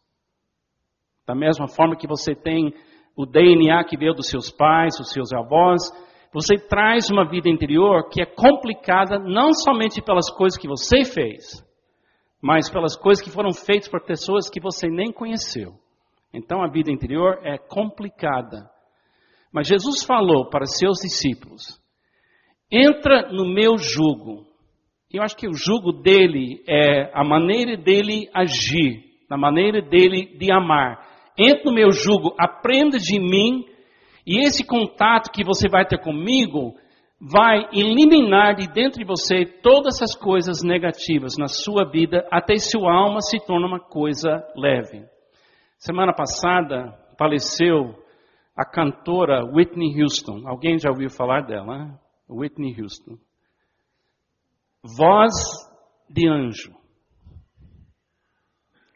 Da 1.26 1.34
mesma 1.34 1.66
forma 1.66 1.96
que 1.96 2.06
você 2.06 2.34
tem 2.34 2.74
o 3.16 3.24
DNA 3.24 3.84
que 3.84 3.96
veio 3.96 4.12
dos 4.12 4.28
seus 4.28 4.50
pais, 4.50 4.98
dos 4.98 5.10
seus 5.10 5.32
avós, 5.32 5.82
você 6.32 6.56
traz 6.56 7.08
uma 7.10 7.28
vida 7.28 7.48
interior 7.48 8.08
que 8.10 8.20
é 8.20 8.26
complicada 8.26 9.18
não 9.18 9.54
somente 9.54 10.02
pelas 10.02 10.28
coisas 10.30 10.58
que 10.58 10.68
você 10.68 11.04
fez, 11.04 11.63
mas 12.44 12.68
pelas 12.68 12.94
coisas 12.94 13.24
que 13.24 13.30
foram 13.30 13.54
feitas 13.54 13.88
por 13.88 14.04
pessoas 14.04 14.50
que 14.50 14.60
você 14.60 14.86
nem 14.86 15.10
conheceu. 15.10 15.72
Então 16.30 16.62
a 16.62 16.68
vida 16.68 16.92
interior 16.92 17.38
é 17.42 17.56
complicada. 17.56 18.70
Mas 19.50 19.66
Jesus 19.66 20.04
falou 20.04 20.50
para 20.50 20.66
seus 20.66 20.98
discípulos: 20.98 21.80
entra 22.70 23.32
no 23.32 23.46
meu 23.48 23.78
jugo. 23.78 24.44
Eu 25.10 25.22
acho 25.22 25.34
que 25.34 25.48
o 25.48 25.54
jugo 25.54 25.90
dele 25.90 26.62
é 26.68 27.10
a 27.14 27.24
maneira 27.24 27.78
dele 27.78 28.28
agir, 28.34 29.02
a 29.30 29.38
maneira 29.38 29.80
dele 29.80 30.36
de 30.36 30.52
amar. 30.52 31.00
Entra 31.38 31.64
no 31.64 31.72
meu 31.72 31.92
jugo, 31.92 32.34
aprenda 32.38 32.98
de 32.98 33.18
mim, 33.18 33.64
e 34.26 34.44
esse 34.44 34.66
contato 34.66 35.32
que 35.32 35.42
você 35.42 35.66
vai 35.66 35.86
ter 35.86 35.98
comigo 35.98 36.74
vai 37.20 37.68
eliminar 37.72 38.54
de 38.54 38.66
dentro 38.68 38.98
de 38.98 39.04
você 39.04 39.44
todas 39.44 39.96
essas 39.96 40.14
coisas 40.14 40.62
negativas 40.62 41.36
na 41.38 41.48
sua 41.48 41.84
vida, 41.84 42.26
até 42.30 42.56
sua 42.58 42.92
alma 42.92 43.20
se 43.20 43.38
torna 43.46 43.66
uma 43.66 43.80
coisa 43.80 44.42
leve. 44.56 45.04
Semana 45.78 46.12
passada 46.12 46.98
faleceu 47.18 47.94
a 48.56 48.64
cantora 48.64 49.44
Whitney 49.44 50.00
Houston. 50.00 50.46
Alguém 50.46 50.78
já 50.78 50.90
ouviu 50.90 51.10
falar 51.10 51.42
dela? 51.42 51.86
Né? 51.86 51.98
Whitney 52.28 52.74
Houston. 52.80 53.18
Voz 54.82 55.32
de 56.08 56.28
anjo. 56.28 56.74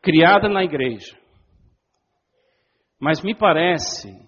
Criada 0.02 0.48
na 0.48 0.62
igreja. 0.62 1.16
Mas 3.00 3.22
me 3.22 3.34
parece 3.34 4.27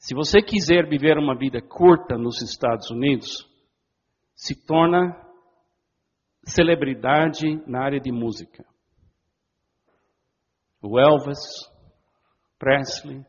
se 0.00 0.14
você 0.14 0.40
quiser 0.40 0.88
viver 0.88 1.18
uma 1.18 1.36
vida 1.36 1.60
curta 1.60 2.16
nos 2.16 2.40
Estados 2.40 2.90
Unidos, 2.90 3.46
se 4.34 4.54
torna 4.66 5.14
celebridade 6.42 7.62
na 7.66 7.84
área 7.84 8.00
de 8.00 8.10
música. 8.10 8.64
O 10.80 10.98
Elvis 10.98 11.38
Presley, 12.58 13.22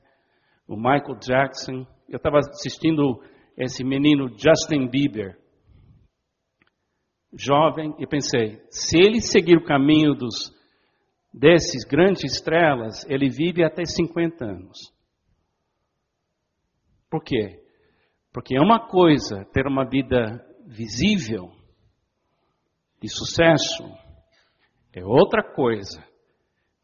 o 0.66 0.78
Michael 0.78 1.20
Jackson. 1.20 1.86
Eu 2.08 2.16
estava 2.16 2.40
assistindo 2.40 3.22
esse 3.58 3.84
menino 3.84 4.30
Justin 4.30 4.88
Bieber, 4.90 5.38
jovem, 7.34 7.94
e 8.00 8.08
pensei, 8.08 8.66
se 8.70 8.98
ele 8.98 9.20
seguir 9.20 9.58
o 9.58 9.66
caminho 9.66 10.16
dos 10.16 10.54
desses 11.34 11.84
grandes 11.84 12.24
estrelas, 12.24 13.06
ele 13.10 13.30
vive 13.30 13.62
até 13.62 13.84
50 13.84 14.46
anos. 14.46 15.01
Por 17.12 17.22
quê? 17.22 17.62
Porque 18.32 18.56
é 18.56 18.62
uma 18.62 18.88
coisa 18.88 19.44
ter 19.52 19.68
uma 19.68 19.84
vida 19.84 20.42
visível, 20.66 21.52
de 23.02 23.10
sucesso, 23.10 23.84
é 24.94 25.04
outra 25.04 25.44
coisa 25.44 26.02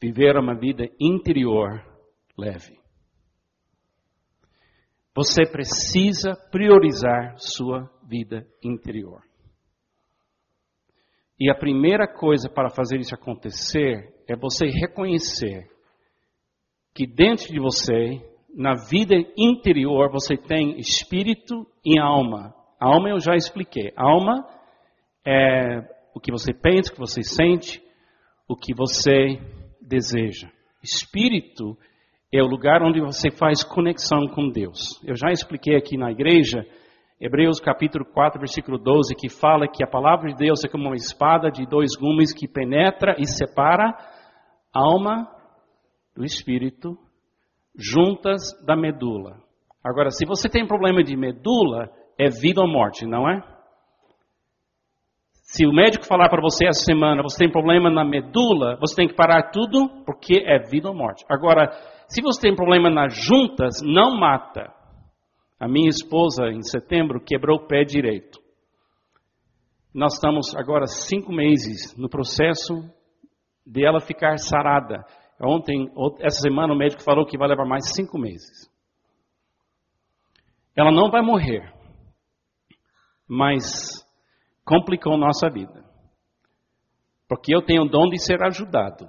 viver 0.01 0.35
uma 0.35 0.53
vida 0.53 0.83
interior 0.99 1.81
leve. 2.37 2.77
Você 5.15 5.43
precisa 5.49 6.35
priorizar 6.51 7.35
sua 7.39 7.89
vida 8.03 8.45
interior. 8.61 9.23
E 11.39 11.49
a 11.49 11.55
primeira 11.55 12.07
coisa 12.07 12.49
para 12.49 12.69
fazer 12.69 12.99
isso 12.99 13.15
acontecer 13.15 14.13
é 14.27 14.35
você 14.35 14.65
reconhecer 14.65 15.69
que 16.93 17.07
dentro 17.07 17.47
de 17.47 17.59
você 17.59 18.36
na 18.57 18.73
vida 18.73 19.15
interior 19.37 20.09
você 20.11 20.35
tem 20.35 20.79
espírito 20.79 21.67
e 21.85 21.99
alma. 21.99 22.55
A 22.79 22.87
alma 22.87 23.09
eu 23.09 23.19
já 23.19 23.35
expliquei. 23.35 23.93
A 23.95 24.03
alma 24.03 24.43
é 25.23 25.87
o 26.15 26.19
que 26.19 26.31
você 26.31 26.51
pensa, 26.51 26.91
o 26.91 26.95
que 26.95 26.99
você 26.99 27.21
sente, 27.21 27.79
o 28.49 28.55
que 28.55 28.73
você 28.73 29.39
deseja. 29.79 30.49
Espírito 30.83 31.77
é 32.33 32.41
o 32.41 32.47
lugar 32.47 32.81
onde 32.81 32.99
você 32.99 33.29
faz 33.29 33.63
conexão 33.63 34.27
com 34.27 34.49
Deus. 34.49 34.99
Eu 35.05 35.15
já 35.15 35.31
expliquei 35.31 35.75
aqui 35.75 35.95
na 35.95 36.11
igreja, 36.11 36.65
Hebreus 37.21 37.59
capítulo 37.59 38.05
4, 38.05 38.39
versículo 38.39 38.79
12, 38.79 39.15
que 39.15 39.29
fala 39.29 39.67
que 39.67 39.83
a 39.83 39.87
palavra 39.87 40.31
de 40.31 40.35
Deus 40.35 40.63
é 40.65 40.67
como 40.67 40.85
uma 40.85 40.95
espada 40.95 41.51
de 41.51 41.63
dois 41.67 41.95
gumes 41.95 42.33
que 42.33 42.47
penetra 42.47 43.15
e 43.19 43.27
separa 43.27 43.95
alma 44.73 45.29
do 46.15 46.25
espírito, 46.25 46.97
juntas 47.77 48.41
da 48.65 48.75
medula. 48.75 49.37
Agora, 49.83 50.09
se 50.09 50.25
você 50.25 50.49
tem 50.49 50.67
problema 50.67 51.03
de 51.03 51.15
medula, 51.15 51.89
é 52.17 52.29
vida 52.29 52.61
ou 52.61 52.67
morte, 52.67 53.05
não 53.05 53.29
é? 53.29 53.41
Se 55.43 55.65
o 55.65 55.71
médico 55.71 56.05
falar 56.05 56.27
para 56.27 56.41
você 56.41 56.67
essa 56.67 56.83
semana, 56.83 57.23
você 57.23 57.37
tem 57.37 57.49
problema 57.49 57.89
na 57.89 58.03
medula, 58.03 58.77
você 58.81 58.95
tem 58.95 59.07
que 59.07 59.15
parar 59.15 59.49
tudo, 59.51 60.03
porque 60.05 60.43
é 60.45 60.59
vida 60.59 60.89
ou 60.89 60.95
morte. 60.95 61.23
Agora, 61.29 61.71
se 62.09 62.21
você 62.21 62.41
tem 62.41 62.55
problema 62.55 62.89
nas 62.89 63.15
juntas, 63.15 63.81
não 63.81 64.17
mata. 64.19 64.73
A 65.59 65.67
minha 65.67 65.89
esposa, 65.89 66.49
em 66.49 66.61
setembro, 66.61 67.23
quebrou 67.23 67.59
o 67.59 67.67
pé 67.67 67.83
direito. 67.83 68.39
Nós 69.93 70.15
estamos 70.15 70.53
agora 70.55 70.85
cinco 70.85 71.31
meses 71.31 71.95
no 71.97 72.09
processo 72.09 72.83
de 73.65 73.85
ela 73.85 73.99
ficar 73.99 74.37
sarada. 74.37 75.05
Ontem, 75.39 75.91
essa 76.19 76.41
semana, 76.41 76.73
o 76.73 76.77
médico 76.77 77.03
falou 77.03 77.25
que 77.25 77.37
vai 77.37 77.47
levar 77.47 77.65
mais 77.65 77.93
cinco 77.93 78.17
meses. 78.17 78.71
Ela 80.75 80.91
não 80.91 81.11
vai 81.11 81.21
morrer, 81.21 81.73
mas 83.27 83.63
complicou 84.65 85.17
nossa 85.17 85.49
vida. 85.49 85.83
Porque 87.27 87.53
eu 87.53 87.61
tenho 87.61 87.83
o 87.83 87.89
dom 87.89 88.09
de 88.09 88.19
ser 88.19 88.41
ajudado. 88.43 89.07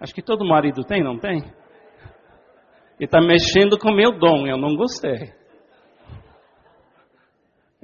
Acho 0.00 0.14
que 0.14 0.22
todo 0.22 0.44
marido 0.44 0.84
tem, 0.84 1.02
não 1.02 1.18
tem? 1.18 1.42
E 3.00 3.04
está 3.04 3.20
mexendo 3.20 3.78
com 3.78 3.92
meu 3.92 4.18
dom, 4.18 4.46
eu 4.46 4.56
não 4.56 4.76
gostei. 4.76 5.34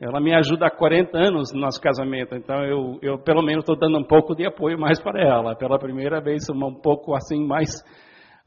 Ela 0.02 0.20
me 0.20 0.34
ajuda 0.34 0.66
há 0.66 0.70
40 0.70 1.16
anos 1.16 1.52
no 1.52 1.60
nosso 1.60 1.80
casamento, 1.80 2.34
então 2.34 2.64
eu, 2.64 2.98
eu 3.00 3.18
pelo 3.20 3.40
menos 3.40 3.62
estou 3.62 3.78
dando 3.78 3.98
um 3.98 4.04
pouco 4.04 4.34
de 4.34 4.44
apoio 4.44 4.76
mais 4.76 5.00
para 5.00 5.22
ela. 5.22 5.54
Pela 5.54 5.78
primeira 5.78 6.20
vez, 6.20 6.50
um 6.50 6.74
pouco 6.74 7.14
assim, 7.14 7.46
mais 7.46 7.84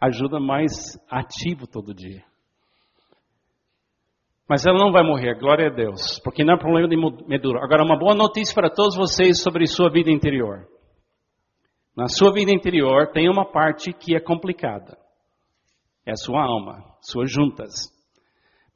ajuda 0.01 0.37
mais 0.37 0.99
ativo 1.09 1.65
todo 1.65 1.93
dia. 1.93 2.21
Mas 4.49 4.65
ela 4.65 4.77
não 4.77 4.91
vai 4.91 5.01
morrer, 5.01 5.39
glória 5.39 5.67
a 5.67 5.73
Deus, 5.73 6.19
porque 6.25 6.43
não 6.43 6.55
é 6.55 6.59
problema 6.59 6.89
de 6.89 6.97
medula. 7.25 7.63
Agora, 7.63 7.85
uma 7.85 7.97
boa 7.97 8.13
notícia 8.13 8.53
para 8.53 8.69
todos 8.69 8.97
vocês 8.97 9.41
sobre 9.41 9.65
sua 9.65 9.89
vida 9.89 10.11
interior. 10.11 10.67
Na 11.95 12.09
sua 12.09 12.33
vida 12.33 12.51
interior 12.51 13.13
tem 13.13 13.29
uma 13.29 13.49
parte 13.49 13.93
que 13.93 14.13
é 14.13 14.19
complicada. 14.19 14.97
É 16.05 16.11
a 16.11 16.17
sua 16.17 16.43
alma, 16.43 16.83
suas 16.99 17.31
juntas. 17.31 17.71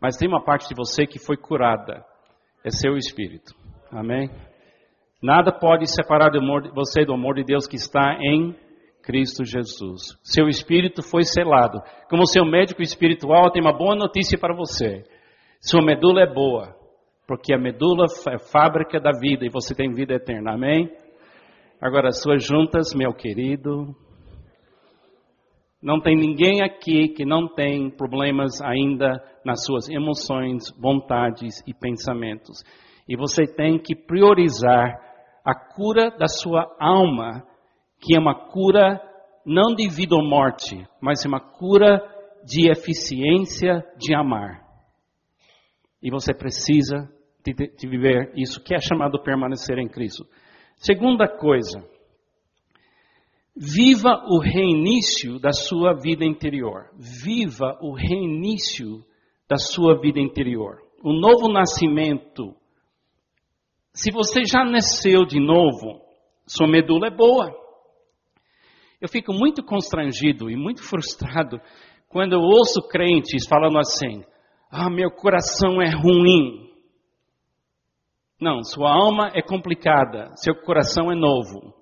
Mas 0.02 0.16
tem 0.16 0.30
uma 0.30 0.42
parte 0.42 0.70
de 0.70 0.76
você 0.76 1.06
que 1.06 1.20
foi 1.20 1.36
curada. 1.36 2.06
É 2.63 2.70
seu 2.70 2.98
espírito. 2.98 3.54
Amém? 3.92 4.30
Nada 5.22 5.51
pode 5.51 5.86
separar 5.88 6.32
você 6.74 7.04
do 7.04 7.13
amor 7.13 7.36
de 7.36 7.44
Deus 7.44 7.68
que 7.68 7.75
está 7.75 8.18
em 8.22 8.56
Cristo 9.04 9.44
Jesus. 9.44 10.18
Seu 10.24 10.48
espírito 10.48 11.01
foi 11.01 11.24
selado. 11.24 11.82
Como 12.10 12.25
seu 12.25 12.46
médico 12.46 12.82
espiritual, 12.82 13.51
tem 13.51 13.62
uma 13.62 13.78
boa 13.78 13.96
notícia 13.96 14.38
para 14.38 14.56
você. 14.56 15.04
Sua 15.62 15.84
medula 15.84 16.22
é 16.22 16.34
boa, 16.34 16.75
porque 17.28 17.54
a 17.54 17.58
medula 17.58 18.06
é 18.30 18.39
fábrica 18.51 19.00
da 19.00 19.12
vida 19.12 19.46
e 19.46 19.50
você 19.50 19.75
tem 19.75 19.94
vida 19.94 20.13
eterna. 20.13 20.54
Amém? 20.54 20.89
Agora, 21.82 22.12
suas 22.12 22.46
juntas, 22.46 22.94
meu 22.94 23.13
querido, 23.13 23.96
não 25.82 26.02
tem 26.02 26.16
ninguém 26.16 26.62
aqui 26.62 27.10
que 27.10 27.26
não 27.26 27.48
tem 27.48 27.90
problemas 27.90 28.62
ainda 28.62 29.24
nas 29.46 29.63
suas 29.65 29.88
emoções, 29.89 30.70
vontades 30.78 31.63
e 31.65 31.74
pensamentos. 31.74 32.63
E 33.08 33.15
você 33.15 33.48
tem 33.48 33.80
que 33.80 33.96
priorizar 33.96 35.00
a 35.44 35.56
cura 35.56 36.12
da 36.12 36.28
sua 36.28 36.76
alma, 36.80 37.44
que 38.00 38.15
é 38.15 38.20
uma 38.20 38.36
cura 38.36 39.02
não 39.46 39.74
de 39.74 39.88
vida 39.88 40.15
ou 40.15 40.24
morte, 40.24 40.86
mas 41.02 41.26
uma 41.26 41.39
cura 41.39 42.02
de 42.46 42.70
eficiência 42.70 43.84
de 43.98 44.13
amar. 44.13 44.62
E 46.04 46.12
você 46.12 46.34
precisa 46.34 47.10
de, 47.44 47.54
de 47.54 47.88
viver 47.88 48.32
isso 48.36 48.62
que 48.63 48.76
é 48.76 48.80
chamado 48.80 49.22
permanecer 49.24 49.78
em 49.78 49.88
Cristo. 49.88 50.26
Segunda 50.76 51.28
coisa, 51.28 51.84
viva 53.60 54.24
o 54.30 54.39
reinício 54.39 55.38
da 55.38 55.52
sua 55.52 55.93
vida 55.93 56.24
interior. 56.24 56.89
Viva 56.95 57.78
o 57.82 57.93
reinício 57.93 59.04
da 59.50 59.58
sua 59.58 60.00
vida 60.00 60.17
interior. 60.17 60.78
O 61.04 61.12
novo 61.12 61.52
nascimento. 61.52 62.56
Se 63.93 64.12
você 64.12 64.45
já 64.45 64.63
nasceu 64.63 65.26
de 65.26 65.41
novo, 65.41 66.02
sua 66.48 66.67
medula 66.67 67.08
é 67.08 67.12
boa. 67.12 67.54
Eu 69.02 69.10
fico 69.10 69.34
muito 69.34 69.62
constrangido 69.62 70.50
e 70.50 70.56
muito 70.56 70.82
frustrado 70.82 71.60
quando 72.08 72.34
eu 72.34 72.39
ouço 72.39 72.82
crentes 72.88 73.45
falando 73.48 73.78
assim: 73.78 74.24
ah, 74.72 74.89
meu 74.89 75.12
coração 75.12 75.82
é 75.82 75.89
ruim. 75.89 76.69
Não, 78.39 78.63
sua 78.63 78.89
alma 78.89 79.32
é 79.34 79.41
complicada, 79.41 80.32
seu 80.38 80.56
coração 80.56 81.12
é 81.12 81.15
novo. 81.15 81.79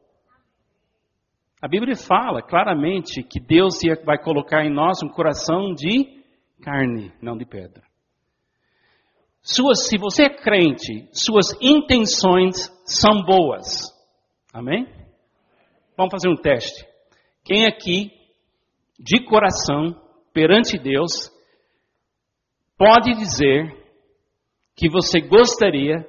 A 1.60 1.67
Bíblia 1.67 1.96
fala 1.96 2.41
claramente 2.41 3.24
que 3.24 3.39
Deus 3.39 3.80
vai 4.06 4.17
colocar 4.22 4.63
em 4.63 4.72
nós 4.72 5.02
um 5.04 5.10
coração 5.10 5.74
de 5.74 6.24
carne, 6.62 7.12
não 7.22 7.36
de 7.36 7.46
pedra. 7.46 7.84
Suas, 9.41 9.88
se 9.88 9.98
você 9.98 10.24
é 10.24 10.30
crente, 10.30 11.08
suas 11.12 11.58
intenções 11.62 12.70
são 12.86 13.24
boas. 13.24 13.86
Amém? 14.54 14.86
Vamos 15.98 16.12
fazer 16.12 16.30
um 16.30 16.36
teste. 16.36 16.86
Quem 17.43 17.65
aqui, 17.65 18.12
de 19.00 19.24
coração, 19.26 20.00
perante 20.34 20.78
Deus, 20.78 21.32
pode 22.78 23.13
dizer 23.15 23.74
que 24.76 24.88
você 24.89 25.22
gostaria 25.22 26.06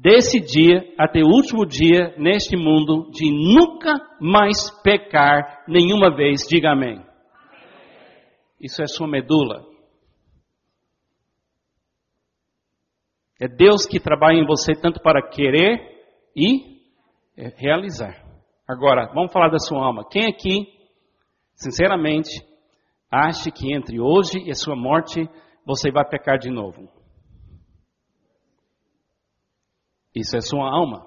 desse 0.00 0.40
dia 0.40 0.94
até 0.98 1.20
o 1.20 1.28
último 1.28 1.66
dia 1.66 2.14
neste 2.16 2.56
mundo 2.56 3.10
de 3.10 3.30
nunca 3.30 4.00
mais 4.18 4.70
pecar 4.82 5.62
nenhuma 5.68 6.14
vez. 6.16 6.46
Diga 6.48 6.72
amém. 6.72 7.04
Isso 8.58 8.82
é 8.82 8.86
sua 8.86 9.06
medula. 9.06 9.66
É 13.38 13.46
Deus 13.46 13.86
que 13.86 14.00
trabalha 14.00 14.38
em 14.38 14.46
você 14.46 14.74
tanto 14.74 15.00
para 15.00 15.28
querer 15.28 15.78
e 16.34 16.80
realizar. 17.56 18.22
Agora, 18.66 19.10
vamos 19.14 19.32
falar 19.32 19.50
da 19.50 19.58
sua 19.58 19.84
alma. 19.84 20.06
Quem 20.08 20.26
aqui, 20.26 20.66
sinceramente, 21.54 22.30
ache 23.10 23.50
que 23.50 23.74
entre 23.74 24.00
hoje 24.00 24.38
e 24.46 24.50
a 24.50 24.54
sua 24.54 24.76
morte 24.76 25.28
você 25.66 25.90
vai 25.90 26.06
pecar 26.08 26.38
de 26.38 26.50
novo. 26.50 26.99
Isso 30.14 30.36
é 30.36 30.40
sua 30.40 30.68
alma. 30.68 31.06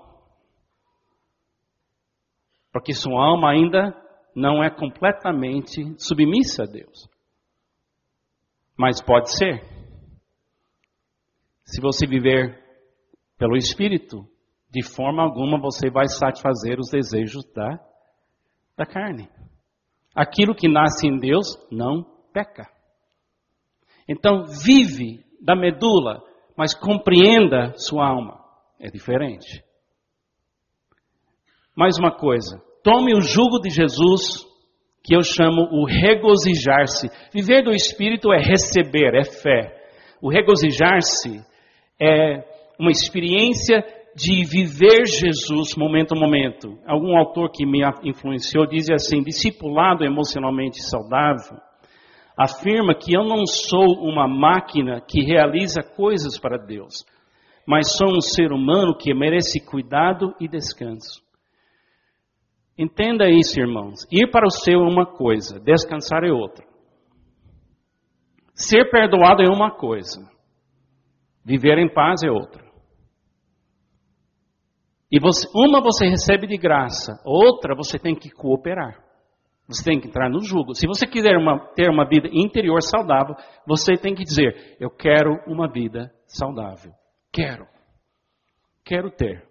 Porque 2.71 2.93
sua 2.93 3.23
alma 3.23 3.51
ainda 3.51 3.95
não 4.35 4.63
é 4.63 4.69
completamente 4.69 5.95
submissa 5.97 6.63
a 6.63 6.65
Deus. 6.65 7.07
Mas 8.77 9.01
pode 9.01 9.35
ser. 9.35 9.63
Se 11.65 11.79
você 11.79 12.07
viver 12.07 12.61
pelo 13.37 13.55
Espírito, 13.55 14.27
de 14.69 14.83
forma 14.83 15.21
alguma 15.21 15.59
você 15.59 15.89
vai 15.89 16.07
satisfazer 16.07 16.79
os 16.79 16.89
desejos 16.89 17.45
da, 17.53 17.79
da 18.75 18.85
carne. 18.85 19.29
Aquilo 20.15 20.55
que 20.55 20.67
nasce 20.67 21.07
em 21.07 21.19
Deus 21.19 21.57
não 21.71 22.03
peca. 22.33 22.67
Então, 24.07 24.45
vive 24.45 25.23
da 25.39 25.55
medula, 25.55 26.21
mas 26.57 26.73
compreenda 26.73 27.73
sua 27.77 28.07
alma. 28.07 28.42
É 28.83 28.89
diferente. 28.91 29.63
Mais 31.73 31.97
uma 31.97 32.11
coisa. 32.11 32.61
Tome 32.83 33.15
o 33.15 33.21
jugo 33.21 33.57
de 33.61 33.69
Jesus, 33.69 34.45
que 35.01 35.15
eu 35.15 35.21
chamo 35.21 35.69
o 35.71 35.85
regozijar-se. 35.85 37.07
Viver 37.33 37.63
do 37.63 37.71
Espírito 37.71 38.33
é 38.33 38.39
receber, 38.39 39.15
é 39.15 39.23
fé. 39.23 39.73
O 40.21 40.29
regozijar-se 40.29 41.39
é 41.97 42.43
uma 42.77 42.91
experiência 42.91 43.85
de 44.17 44.43
viver 44.43 45.05
Jesus 45.05 45.77
momento 45.77 46.13
a 46.13 46.19
momento. 46.19 46.77
Algum 46.85 47.17
autor 47.17 47.51
que 47.51 47.65
me 47.65 47.79
influenciou 48.03 48.67
diz 48.67 48.89
assim: 48.89 49.23
discipulado 49.23 50.03
emocionalmente 50.03 50.83
saudável 50.83 51.57
afirma 52.37 52.95
que 52.95 53.15
eu 53.15 53.23
não 53.23 53.45
sou 53.45 54.01
uma 54.01 54.27
máquina 54.27 54.99
que 54.99 55.23
realiza 55.23 55.83
coisas 55.83 56.39
para 56.39 56.57
Deus, 56.57 57.05
mas 57.67 57.95
sou 57.97 58.09
um 58.09 58.21
ser 58.21 58.51
humano 58.51 58.95
que 58.97 59.13
merece 59.13 59.59
cuidado 59.59 60.33
e 60.39 60.47
descanso. 60.47 61.21
Entenda 62.77 63.29
isso, 63.29 63.59
irmãos. 63.59 64.05
Ir 64.11 64.29
para 64.31 64.47
o 64.47 64.51
céu 64.51 64.79
é 64.79 64.87
uma 64.87 65.05
coisa, 65.05 65.59
descansar 65.59 66.23
é 66.23 66.31
outra. 66.31 66.65
Ser 68.55 68.89
perdoado 68.89 69.41
é 69.41 69.49
uma 69.49 69.71
coisa, 69.71 70.29
viver 71.43 71.77
em 71.77 71.91
paz 71.91 72.23
é 72.23 72.29
outra. 72.29 72.63
E 75.11 75.19
você, 75.19 75.47
uma 75.53 75.81
você 75.81 76.07
recebe 76.07 76.47
de 76.47 76.57
graça, 76.57 77.21
outra 77.23 77.75
você 77.75 77.99
tem 77.99 78.15
que 78.15 78.31
cooperar. 78.31 79.03
Você 79.67 79.83
tem 79.83 79.99
que 79.99 80.07
entrar 80.07 80.29
no 80.29 80.41
jugo. 80.41 80.75
Se 80.75 80.85
você 80.87 81.07
quiser 81.07 81.37
uma, 81.37 81.57
ter 81.73 81.89
uma 81.89 82.05
vida 82.05 82.27
interior 82.31 82.81
saudável, 82.81 83.35
você 83.65 83.93
tem 83.95 84.13
que 84.13 84.23
dizer: 84.23 84.75
Eu 84.79 84.89
quero 84.89 85.39
uma 85.47 85.71
vida 85.71 86.11
saudável. 86.27 86.91
Quero. 87.33 87.67
Quero 88.85 89.09
ter. 89.09 89.43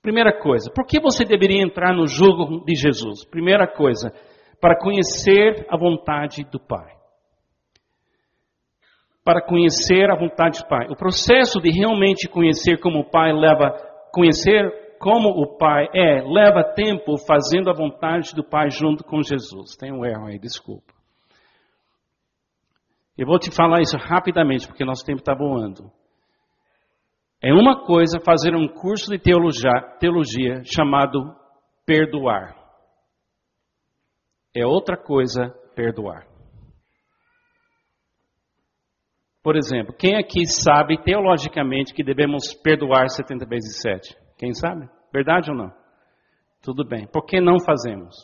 Primeira 0.00 0.40
coisa, 0.40 0.70
por 0.72 0.86
que 0.86 0.98
você 1.00 1.24
deveria 1.24 1.62
entrar 1.62 1.92
no 1.92 2.06
jugo 2.06 2.64
de 2.64 2.74
Jesus? 2.74 3.24
Primeira 3.26 3.66
coisa, 3.66 4.12
para 4.60 4.78
conhecer 4.78 5.66
a 5.68 5.76
vontade 5.76 6.44
do 6.44 6.58
Pai. 6.58 6.94
Para 9.24 9.44
conhecer 9.44 10.08
a 10.10 10.16
vontade 10.16 10.60
do 10.60 10.68
Pai. 10.68 10.86
O 10.88 10.96
processo 10.96 11.60
de 11.60 11.70
realmente 11.70 12.28
conhecer 12.28 12.78
como 12.78 13.00
o 13.00 13.10
Pai 13.10 13.32
leva, 13.32 13.72
conhecer 14.12 14.96
como 14.98 15.28
o 15.28 15.58
Pai 15.58 15.88
é, 15.92 16.22
leva 16.22 16.72
tempo 16.74 17.18
fazendo 17.26 17.68
a 17.68 17.74
vontade 17.74 18.32
do 18.34 18.44
Pai 18.44 18.70
junto 18.70 19.04
com 19.04 19.20
Jesus. 19.22 19.76
Tem 19.76 19.92
um 19.92 20.06
erro 20.06 20.26
aí, 20.26 20.38
desculpa. 20.38 20.94
Eu 23.18 23.26
vou 23.26 23.38
te 23.38 23.50
falar 23.50 23.80
isso 23.80 23.96
rapidamente, 23.96 24.68
porque 24.68 24.84
nosso 24.84 25.04
tempo 25.04 25.18
está 25.18 25.34
voando. 25.34 25.90
É 27.42 27.52
uma 27.52 27.84
coisa 27.84 28.18
fazer 28.20 28.54
um 28.54 28.66
curso 28.66 29.10
de 29.10 29.18
teologia, 29.18 29.70
teologia 30.00 30.62
chamado 30.64 31.34
perdoar. 31.84 32.56
É 34.54 34.64
outra 34.64 34.96
coisa 34.96 35.50
perdoar. 35.74 36.26
Por 39.42 39.54
exemplo, 39.54 39.94
quem 39.94 40.16
aqui 40.16 40.46
sabe 40.46 41.00
teologicamente 41.04 41.94
que 41.94 42.02
devemos 42.02 42.54
perdoar 42.54 43.08
70 43.08 43.46
vezes 43.46 43.80
7? 43.80 44.16
Quem 44.38 44.52
sabe? 44.54 44.88
Verdade 45.12 45.50
ou 45.50 45.56
não? 45.56 45.70
Tudo 46.62 46.84
bem. 46.84 47.06
Por 47.06 47.24
que 47.26 47.40
não 47.40 47.60
fazemos? 47.60 48.16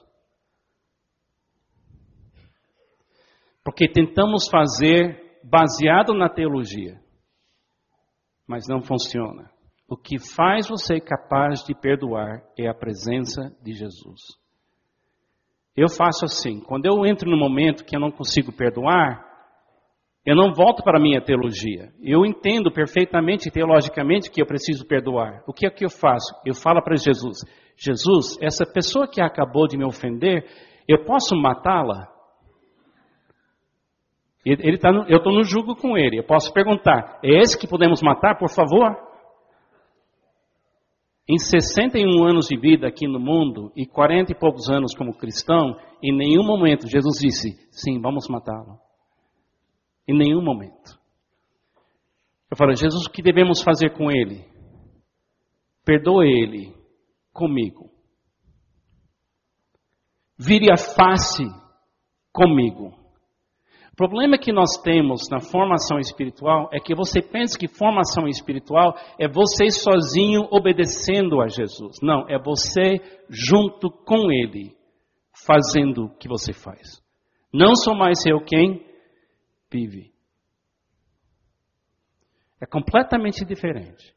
Porque 3.62 3.88
tentamos 3.88 4.48
fazer 4.48 5.38
baseado 5.44 6.12
na 6.14 6.28
teologia 6.28 7.01
mas 8.52 8.68
não 8.68 8.82
funciona. 8.82 9.50
O 9.88 9.96
que 9.96 10.18
faz 10.18 10.68
você 10.68 11.00
capaz 11.00 11.64
de 11.64 11.74
perdoar 11.74 12.42
é 12.58 12.68
a 12.68 12.74
presença 12.74 13.50
de 13.62 13.72
Jesus. 13.72 14.20
Eu 15.74 15.88
faço 15.88 16.26
assim, 16.26 16.60
quando 16.60 16.84
eu 16.84 17.06
entro 17.06 17.30
no 17.30 17.36
momento 17.38 17.82
que 17.82 17.96
eu 17.96 18.00
não 18.00 18.10
consigo 18.10 18.52
perdoar, 18.52 19.24
eu 20.26 20.36
não 20.36 20.52
volto 20.52 20.82
para 20.82 20.98
a 20.98 21.02
minha 21.02 21.22
teologia. 21.22 21.94
Eu 22.02 22.26
entendo 22.26 22.70
perfeitamente, 22.70 23.50
teologicamente, 23.50 24.30
que 24.30 24.42
eu 24.42 24.46
preciso 24.46 24.86
perdoar. 24.86 25.42
O 25.46 25.52
que 25.54 25.66
é 25.66 25.70
que 25.70 25.86
eu 25.86 25.90
faço? 25.90 26.34
Eu 26.44 26.54
falo 26.54 26.82
para 26.82 26.96
Jesus: 26.96 27.38
Jesus, 27.74 28.36
essa 28.42 28.66
pessoa 28.66 29.08
que 29.08 29.22
acabou 29.22 29.66
de 29.66 29.78
me 29.78 29.84
ofender, 29.86 30.44
eu 30.86 31.06
posso 31.06 31.34
matá-la? 31.34 32.06
Ele 34.44 34.76
tá 34.76 34.90
no, 34.90 35.04
eu 35.08 35.18
estou 35.18 35.32
no 35.32 35.44
jugo 35.44 35.76
com 35.76 35.96
ele. 35.96 36.18
Eu 36.18 36.24
posso 36.24 36.52
perguntar: 36.52 37.20
é 37.22 37.40
esse 37.40 37.56
que 37.56 37.68
podemos 37.68 38.02
matar, 38.02 38.36
por 38.36 38.50
favor? 38.50 38.96
Em 41.28 41.38
61 41.38 42.24
anos 42.26 42.48
de 42.48 42.58
vida 42.58 42.88
aqui 42.88 43.06
no 43.06 43.20
mundo 43.20 43.72
e 43.76 43.86
40 43.86 44.32
e 44.32 44.34
poucos 44.34 44.68
anos 44.68 44.94
como 44.96 45.16
cristão, 45.16 45.78
em 46.02 46.12
nenhum 46.14 46.44
momento 46.44 46.88
Jesus 46.88 47.18
disse: 47.20 47.56
sim, 47.70 48.00
vamos 48.00 48.28
matá-lo. 48.28 48.80
Em 50.08 50.16
nenhum 50.16 50.42
momento. 50.42 50.98
Eu 52.50 52.56
falo: 52.56 52.74
Jesus, 52.74 53.06
o 53.06 53.10
que 53.10 53.22
devemos 53.22 53.62
fazer 53.62 53.90
com 53.90 54.10
ele? 54.10 54.44
Perdoe 55.84 56.26
ele 56.26 56.74
comigo. 57.32 57.90
Vire 60.36 60.72
a 60.72 60.76
face 60.76 61.44
comigo. 62.32 63.01
O 63.92 63.96
problema 63.96 64.38
que 64.38 64.52
nós 64.52 64.80
temos 64.82 65.28
na 65.30 65.38
formação 65.38 65.98
espiritual 65.98 66.70
é 66.72 66.80
que 66.80 66.94
você 66.94 67.20
pensa 67.20 67.58
que 67.58 67.68
formação 67.68 68.26
espiritual 68.26 68.94
é 69.18 69.28
você 69.28 69.70
sozinho 69.70 70.48
obedecendo 70.50 71.42
a 71.42 71.46
Jesus. 71.46 71.98
Não, 72.02 72.26
é 72.26 72.38
você 72.38 72.96
junto 73.28 73.90
com 73.90 74.32
Ele, 74.32 74.74
fazendo 75.46 76.06
o 76.06 76.16
que 76.16 76.26
você 76.26 76.54
faz. 76.54 77.02
Não 77.52 77.74
sou 77.74 77.94
mais 77.94 78.24
eu 78.24 78.40
quem 78.40 78.82
vive. 79.70 80.10
É 82.62 82.64
completamente 82.64 83.44
diferente. 83.44 84.14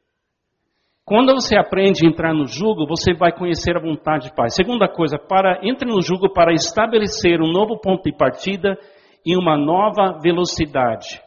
Quando 1.04 1.34
você 1.34 1.58
aprende 1.58 2.06
a 2.06 2.10
entrar 2.10 2.34
no 2.34 2.48
jugo, 2.48 2.88
você 2.88 3.14
vai 3.14 3.32
conhecer 3.32 3.76
a 3.76 3.82
vontade 3.82 4.30
de 4.30 4.36
Pai. 4.36 4.50
Segunda 4.50 4.88
coisa, 4.88 5.20
para 5.20 5.60
entre 5.64 5.88
no 5.88 6.02
jugo 6.02 6.32
para 6.32 6.54
estabelecer 6.54 7.42
um 7.42 7.52
novo 7.52 7.78
ponto 7.78 8.04
de 8.04 8.16
partida 8.16 8.80
em 9.26 9.36
uma 9.38 9.58
nova 9.58 10.20
velocidade. 10.22 11.22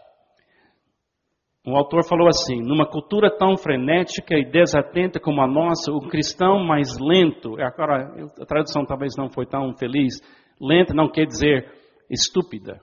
O 1.67 1.77
autor 1.77 2.07
falou 2.09 2.29
assim: 2.29 2.63
numa 2.63 2.87
cultura 2.87 3.31
tão 3.37 3.57
frenética 3.57 4.37
e 4.37 4.51
desatenta 4.51 5.21
como 5.21 5.43
a 5.43 5.47
nossa, 5.47 5.93
o 5.93 6.09
cristão 6.09 6.65
mais 6.65 6.99
lento, 6.99 7.61
agora 7.61 8.31
a 8.41 8.47
tradução 8.47 8.87
talvez 8.87 9.15
não 9.19 9.29
foi 9.29 9.45
tão 9.45 9.77
feliz, 9.77 10.15
lenta 10.61 10.95
não 10.95 11.11
quer 11.11 11.27
dizer 11.27 11.71
estúpida, 12.09 12.81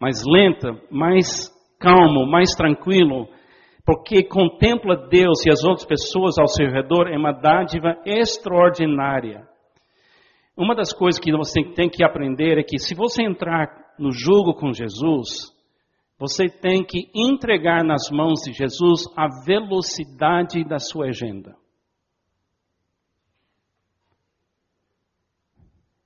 mais 0.00 0.22
lenta, 0.26 0.78
mais 0.90 1.50
calmo, 1.80 2.26
mais 2.26 2.50
tranquilo, 2.54 3.28
porque 3.86 4.24
contempla 4.24 5.08
Deus 5.08 5.44
e 5.46 5.50
as 5.50 5.64
outras 5.64 5.86
pessoas 5.86 6.38
ao 6.38 6.46
seu 6.46 6.66
redor 6.66 7.08
é 7.08 7.16
uma 7.16 7.32
dádiva 7.32 7.96
extraordinária. 8.04 9.51
Uma 10.56 10.74
das 10.74 10.92
coisas 10.92 11.20
que 11.20 11.32
você 11.32 11.62
tem 11.74 11.88
que 11.88 12.04
aprender 12.04 12.58
é 12.58 12.62
que 12.62 12.78
se 12.78 12.94
você 12.94 13.22
entrar 13.22 13.94
no 13.98 14.10
jogo 14.10 14.54
com 14.54 14.72
Jesus, 14.72 15.50
você 16.18 16.48
tem 16.48 16.84
que 16.84 17.10
entregar 17.14 17.82
nas 17.82 18.10
mãos 18.10 18.40
de 18.42 18.52
Jesus 18.52 19.04
a 19.16 19.26
velocidade 19.44 20.62
da 20.64 20.78
sua 20.78 21.06
agenda. 21.06 21.56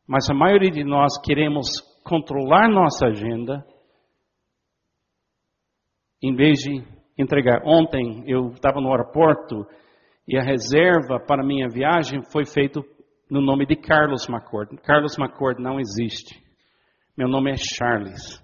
Mas 0.07 0.31
a 0.31 0.35
maioria 0.35 0.71
de 0.71 0.85
nós 0.85 1.21
queremos 1.21 1.81
controlar 2.05 2.69
nossa 2.69 3.07
agenda 3.07 3.67
em 6.23 6.35
vez 6.35 6.61
de 6.61 6.83
entregar. 7.19 7.63
Ontem 7.65 8.23
eu 8.27 8.51
estava 8.51 8.81
no 8.81 8.91
aeroporto 8.91 9.67
e 10.29 10.39
a 10.39 10.43
reserva 10.43 11.19
para 11.19 11.45
minha 11.45 11.69
viagem 11.69 12.23
foi 12.31 12.45
feita 12.45 12.81
no 13.31 13.41
nome 13.41 13.67
de 13.67 13.77
Carlos 13.77 14.29
McCord. 14.29 14.77
Carlos 14.83 15.19
McCord 15.19 15.63
não 15.63 15.81
existe. 15.81 16.41
Meu 17.17 17.29
nome 17.29 17.51
é 17.51 17.57
Charles. 17.57 18.43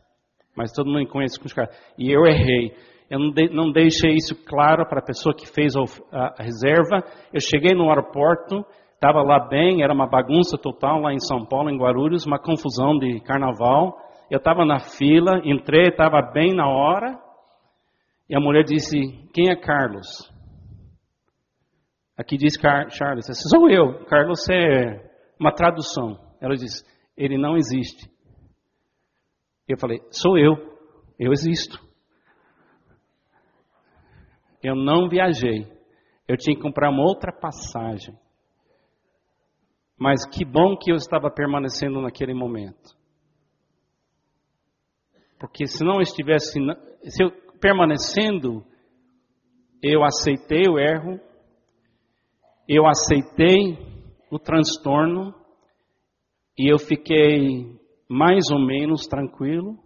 Mas 0.56 0.72
todo 0.72 0.86
mundo 0.86 1.00
me 1.00 1.06
conhece 1.06 1.38
com 1.38 1.48
Charles. 1.48 1.74
E 1.98 2.10
eu 2.10 2.24
errei. 2.26 2.74
Eu 3.08 3.18
não, 3.18 3.30
de, 3.30 3.48
não 3.50 3.70
deixei 3.70 4.14
isso 4.14 4.34
claro 4.44 4.86
para 4.86 5.00
a 5.00 5.04
pessoa 5.04 5.34
que 5.34 5.46
fez 5.46 5.74
a, 5.76 5.82
a 6.12 6.42
reserva. 6.42 7.04
Eu 7.32 7.40
cheguei 7.40 7.74
no 7.74 7.88
aeroporto, 7.88 8.64
estava 8.94 9.22
lá 9.22 9.48
bem, 9.48 9.82
era 9.82 9.92
uma 9.92 10.06
bagunça 10.06 10.56
total 10.56 11.00
lá 11.00 11.12
em 11.12 11.20
São 11.20 11.44
Paulo, 11.44 11.70
em 11.70 11.78
Guarulhos, 11.78 12.26
uma 12.26 12.38
confusão 12.38 12.98
de 12.98 13.20
carnaval. 13.20 13.98
Eu 14.30 14.38
estava 14.38 14.64
na 14.64 14.78
fila, 14.78 15.42
entrei, 15.44 15.88
estava 15.88 16.22
bem 16.32 16.54
na 16.54 16.66
hora. 16.66 17.18
E 18.28 18.34
a 18.34 18.40
mulher 18.40 18.64
disse: 18.64 18.98
Quem 19.34 19.50
é 19.50 19.56
Carlos? 19.56 20.32
Aqui 22.22 22.36
diz 22.36 22.54
Charles, 22.90 23.28
esse 23.28 23.48
sou 23.48 23.68
eu. 23.68 24.04
Carlos 24.04 24.48
é 24.48 25.10
uma 25.40 25.52
tradução. 25.52 26.16
Ela 26.40 26.54
diz, 26.54 26.84
ele 27.16 27.36
não 27.36 27.56
existe. 27.56 28.08
Eu 29.66 29.76
falei, 29.76 30.00
sou 30.12 30.38
eu. 30.38 30.54
Eu 31.18 31.32
existo. 31.32 31.76
Eu 34.62 34.76
não 34.76 35.08
viajei. 35.08 35.66
Eu 36.28 36.36
tinha 36.36 36.54
que 36.54 36.62
comprar 36.62 36.90
uma 36.90 37.02
outra 37.02 37.32
passagem. 37.32 38.16
Mas 39.98 40.24
que 40.24 40.44
bom 40.44 40.76
que 40.76 40.92
eu 40.92 40.96
estava 40.96 41.28
permanecendo 41.28 42.00
naquele 42.00 42.34
momento. 42.34 42.96
Porque 45.40 45.66
se 45.66 45.84
não 45.84 46.00
estivesse, 46.00 46.52
se 47.02 47.24
eu 47.24 47.32
permanecendo, 47.58 48.64
eu 49.82 50.04
aceitei 50.04 50.68
o 50.68 50.78
erro, 50.78 51.20
eu 52.68 52.86
aceitei 52.86 53.78
o 54.30 54.38
transtorno 54.38 55.34
e 56.58 56.72
eu 56.72 56.78
fiquei 56.78 57.78
mais 58.08 58.50
ou 58.50 58.58
menos 58.58 59.06
tranquilo. 59.06 59.78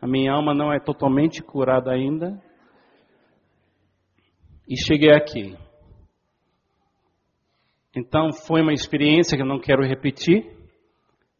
A 0.00 0.06
minha 0.06 0.32
alma 0.32 0.54
não 0.54 0.72
é 0.72 0.78
totalmente 0.78 1.42
curada 1.42 1.90
ainda. 1.92 2.40
E 4.68 4.76
cheguei 4.76 5.12
aqui. 5.12 5.56
Então 7.94 8.32
foi 8.46 8.62
uma 8.62 8.72
experiência 8.72 9.36
que 9.36 9.42
eu 9.42 9.46
não 9.46 9.60
quero 9.60 9.86
repetir, 9.86 10.44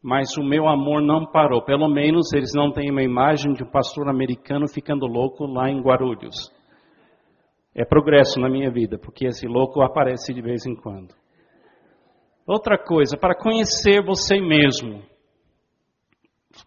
mas 0.01 0.37
o 0.37 0.43
meu 0.43 0.67
amor 0.67 1.01
não 1.01 1.25
parou. 1.25 1.63
Pelo 1.63 1.89
menos 1.89 2.31
eles 2.33 2.53
não 2.53 2.71
têm 2.71 2.91
uma 2.91 3.01
imagem 3.01 3.53
de 3.53 3.63
um 3.63 3.71
pastor 3.71 4.07
americano 4.07 4.67
ficando 4.67 5.07
louco 5.07 5.45
lá 5.45 5.69
em 5.69 5.81
Guarulhos. 5.81 6.51
É 7.75 7.83
progresso 7.83 8.39
na 8.39 8.49
minha 8.49 8.71
vida, 8.71 8.99
porque 8.99 9.25
esse 9.25 9.47
louco 9.47 9.81
aparece 9.81 10.33
de 10.33 10.41
vez 10.41 10.65
em 10.65 10.75
quando. 10.75 11.15
Outra 12.45 12.77
coisa, 12.77 13.17
para 13.17 13.35
conhecer 13.35 14.03
você 14.03 14.39
mesmo. 14.39 15.01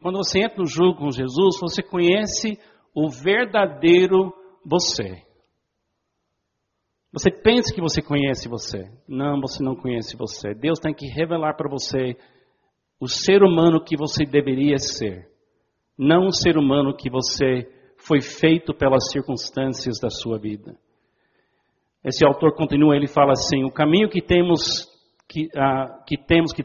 Quando 0.02 0.16
você 0.16 0.40
entra 0.40 0.58
no 0.58 0.66
jogo 0.66 0.98
com 0.98 1.10
Jesus, 1.10 1.60
você 1.60 1.82
conhece 1.82 2.58
o 2.94 3.08
verdadeiro 3.08 4.32
você. 4.64 5.22
Você 7.12 7.30
pensa 7.30 7.72
que 7.72 7.80
você 7.80 8.02
conhece 8.02 8.48
você. 8.48 8.90
Não, 9.06 9.40
você 9.40 9.62
não 9.62 9.76
conhece 9.76 10.16
você. 10.16 10.54
Deus 10.54 10.78
tem 10.78 10.92
que 10.92 11.06
revelar 11.06 11.54
para 11.54 11.70
você 11.70 12.16
o 12.98 13.06
ser 13.06 13.42
humano 13.42 13.82
que 13.82 13.96
você 13.96 14.24
deveria 14.24 14.78
ser. 14.78 15.30
Não 15.96 16.26
o 16.26 16.32
ser 16.32 16.58
humano 16.58 16.96
que 16.96 17.08
você 17.08 17.70
foi 17.96 18.20
feito 18.20 18.74
pelas 18.74 19.10
circunstâncias 19.10 19.98
da 20.00 20.10
sua 20.10 20.38
vida. 20.38 20.76
Esse 22.06 22.24
autor 22.24 22.54
continua, 22.54 22.94
ele 22.94 23.08
fala 23.08 23.32
assim: 23.32 23.64
o 23.64 23.70
caminho 23.70 24.08
que 24.08 24.22
temos 24.22 24.86
que, 25.28 25.46
uh, 25.46 26.04
que 26.06 26.16
temos 26.16 26.52
que, 26.52 26.62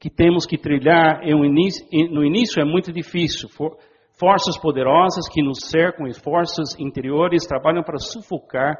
que 0.00 0.10
temos 0.10 0.44
que 0.44 0.58
trilhar 0.58 1.22
início, 1.24 1.86
no 2.10 2.24
início 2.24 2.60
é 2.60 2.64
muito 2.64 2.92
difícil. 2.92 3.48
For, 3.48 3.78
forças 4.18 4.58
poderosas 4.58 5.28
que 5.28 5.40
nos 5.40 5.60
cercam 5.70 6.06
e 6.08 6.12
forças 6.12 6.78
interiores 6.80 7.46
trabalham 7.46 7.84
para 7.84 7.98
sufocar 7.98 8.76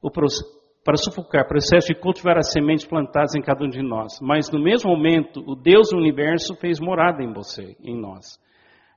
o 0.00 0.08
para 0.84 0.96
sufocar, 0.96 1.46
processo 1.46 1.88
de 1.88 2.00
cultivar 2.00 2.36
as 2.36 2.50
sementes 2.50 2.84
plantadas 2.84 3.34
em 3.36 3.42
cada 3.42 3.64
um 3.64 3.68
de 3.68 3.82
nós. 3.82 4.18
Mas 4.20 4.50
no 4.50 4.60
mesmo 4.60 4.90
momento, 4.90 5.40
o 5.46 5.54
Deus 5.54 5.90
do 5.90 5.96
universo 5.96 6.56
fez 6.56 6.80
morada 6.80 7.22
em 7.22 7.32
você, 7.32 7.76
em 7.82 8.00
nós. 8.00 8.38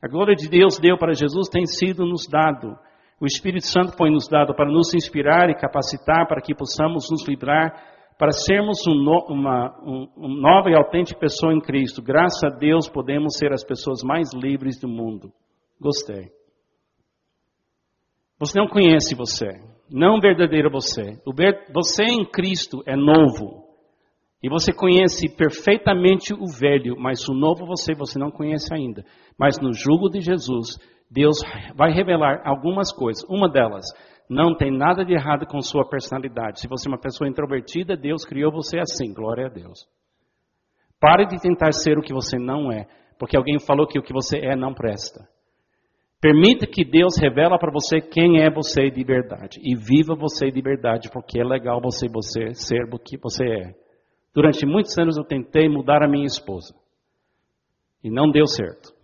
A 0.02 0.08
glória 0.08 0.36
de 0.36 0.50
Deus 0.50 0.80
deu 0.80 0.98
para 0.98 1.13
Jesus 1.13 1.48
tem 1.50 1.65
sido 1.65 2.06
nos 2.06 2.28
dado. 2.28 2.76
O 3.19 3.25
Espírito 3.25 3.65
Santo 3.65 3.95
foi 3.95 4.10
nos 4.10 4.28
dado 4.28 4.54
para 4.54 4.69
nos 4.69 4.93
inspirar 4.93 5.49
e 5.49 5.56
capacitar 5.56 6.28
para 6.28 6.41
que 6.41 6.54
possamos 6.54 7.10
nos 7.10 7.25
livrar, 7.28 7.73
para 8.17 8.32
sermos 8.32 8.86
um 8.88 8.93
uma, 8.93 9.78
um, 9.84 10.08
uma 10.17 10.41
nova 10.41 10.69
e 10.69 10.75
autêntica 10.75 11.19
pessoa 11.19 11.54
em 11.54 11.62
Cristo. 11.62 12.01
Graças 12.01 12.43
a 12.43 12.49
Deus 12.49 12.89
podemos 12.89 13.38
ser 13.38 13.54
as 13.54 13.63
pessoas 13.63 14.04
mais 14.04 14.34
livres 14.34 14.80
do 14.80 14.88
mundo. 14.88 15.32
Gostei. 15.80 16.30
Você 18.38 18.60
não 18.60 18.67
conhece 18.67 19.15
você, 19.15 19.47
não 19.89 20.19
verdadeiro 20.19 20.69
você. 20.69 21.21
O 21.25 21.34
você 21.73 22.04
em 22.04 22.25
Cristo 22.25 22.84
é 22.86 22.95
novo. 22.95 23.63
E 24.43 24.49
você 24.49 24.73
conhece 24.73 25.30
perfeitamente 25.36 26.34
o 26.34 26.45
velho, 26.45 26.95
mas 26.99 27.28
o 27.28 27.34
novo 27.34 27.65
você 27.65 27.95
você 27.95 28.19
não 28.19 28.30
conhece 28.30 28.73
ainda. 28.73 29.04
Mas 29.39 29.58
no 29.60 29.73
jugo 29.73 30.10
de 30.10 30.19
Jesus, 30.19 30.78
Deus 31.10 31.38
vai 31.76 31.91
revelar 31.91 32.41
algumas 32.46 32.91
coisas. 32.91 33.24
Uma 33.30 33.50
delas, 33.50 33.86
não 34.30 34.56
tem 34.56 34.72
nada 34.72 35.06
de 35.06 35.13
errado 35.13 35.46
com 35.46 35.62
sua 35.62 35.88
personalidade. 35.88 36.60
Se 36.60 36.68
você 36.68 36.88
é 36.88 36.91
uma 36.91 37.00
pessoa 37.00 37.30
introvertida, 37.30 37.96
Deus 37.96 38.26
criou 38.26 38.52
você 38.52 38.80
assim. 38.80 39.13
Glória 39.13 39.46
a 39.46 39.50
Deus. 39.50 39.88
Pare 41.00 41.28
de 41.28 41.39
tentar 41.39 41.72
ser 41.72 41.98
o 41.98 42.02
que 42.02 42.13
você 42.13 42.38
não 42.39 42.72
é, 42.72 42.88
porque 43.20 43.38
alguém 43.38 43.60
falou 43.60 43.88
que 43.88 44.00
o 44.00 44.02
que 44.02 44.13
você 44.13 44.39
é 44.39 44.56
não 44.56 44.74
presta. 44.74 45.28
Permita 46.20 46.65
que 46.65 46.84
Deus 46.84 47.20
revela 47.22 47.60
para 47.60 47.72
você 47.72 48.02
quem 48.02 48.41
é 48.41 48.50
você 48.50 48.89
de 48.89 49.04
verdade 49.04 49.60
e 49.62 49.76
viva 49.76 50.15
você 50.15 50.50
de 50.50 50.62
verdade, 50.62 51.10
porque 51.12 51.39
é 51.39 51.44
legal 51.44 51.80
você, 51.80 52.08
você 52.08 52.54
ser 52.56 52.91
o 52.91 52.98
que 52.98 53.18
você 53.18 53.46
é. 53.46 53.76
Durante 54.34 54.65
muitos 54.65 54.98
anos 54.98 55.18
eu 55.18 55.24
tentei 55.24 55.70
mudar 55.70 56.02
a 56.02 56.08
minha 56.08 56.26
esposa 56.26 56.74
e 58.04 58.10
não 58.10 58.32
deu 58.32 58.48
certo. 58.48 58.95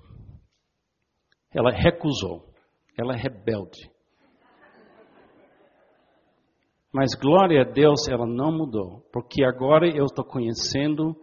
Ela 1.53 1.71
recusou. 1.71 2.45
Ela 2.97 3.13
é 3.13 3.17
rebelde. 3.17 3.89
Mas 6.93 7.15
glória 7.15 7.61
a 7.61 7.63
Deus, 7.63 8.07
ela 8.09 8.25
não 8.25 8.51
mudou, 8.51 9.01
porque 9.13 9.45
agora 9.45 9.87
eu 9.87 10.05
estou 10.05 10.25
conhecendo 10.25 11.15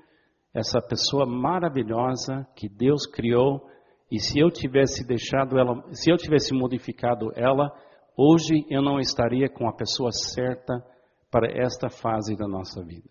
essa 0.54 0.80
pessoa 0.80 1.26
maravilhosa 1.26 2.46
que 2.56 2.68
Deus 2.68 3.06
criou 3.06 3.68
e 4.10 4.18
se 4.18 4.38
eu 4.38 4.50
tivesse 4.50 5.06
deixado 5.06 5.58
ela, 5.58 5.82
se 5.92 6.10
eu 6.10 6.16
tivesse 6.16 6.54
modificado 6.54 7.30
ela, 7.36 7.70
hoje 8.16 8.64
eu 8.70 8.80
não 8.80 8.98
estaria 8.98 9.48
com 9.50 9.68
a 9.68 9.76
pessoa 9.76 10.10
certa 10.10 10.82
para 11.30 11.46
esta 11.52 11.90
fase 11.90 12.34
da 12.34 12.48
nossa 12.48 12.82
vida. 12.82 13.08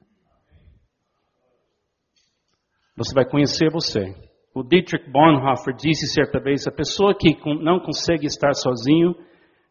Você 2.96 3.14
vai 3.14 3.30
conhecer 3.30 3.70
você. 3.72 4.27
O 4.58 4.64
Dietrich 4.64 5.08
Bonhoeffer 5.12 5.76
disse 5.76 6.08
certa 6.08 6.40
vez: 6.40 6.66
a 6.66 6.72
pessoa 6.72 7.16
que 7.16 7.38
não 7.62 7.80
consegue 7.80 8.26
estar 8.26 8.56
sozinho 8.56 9.14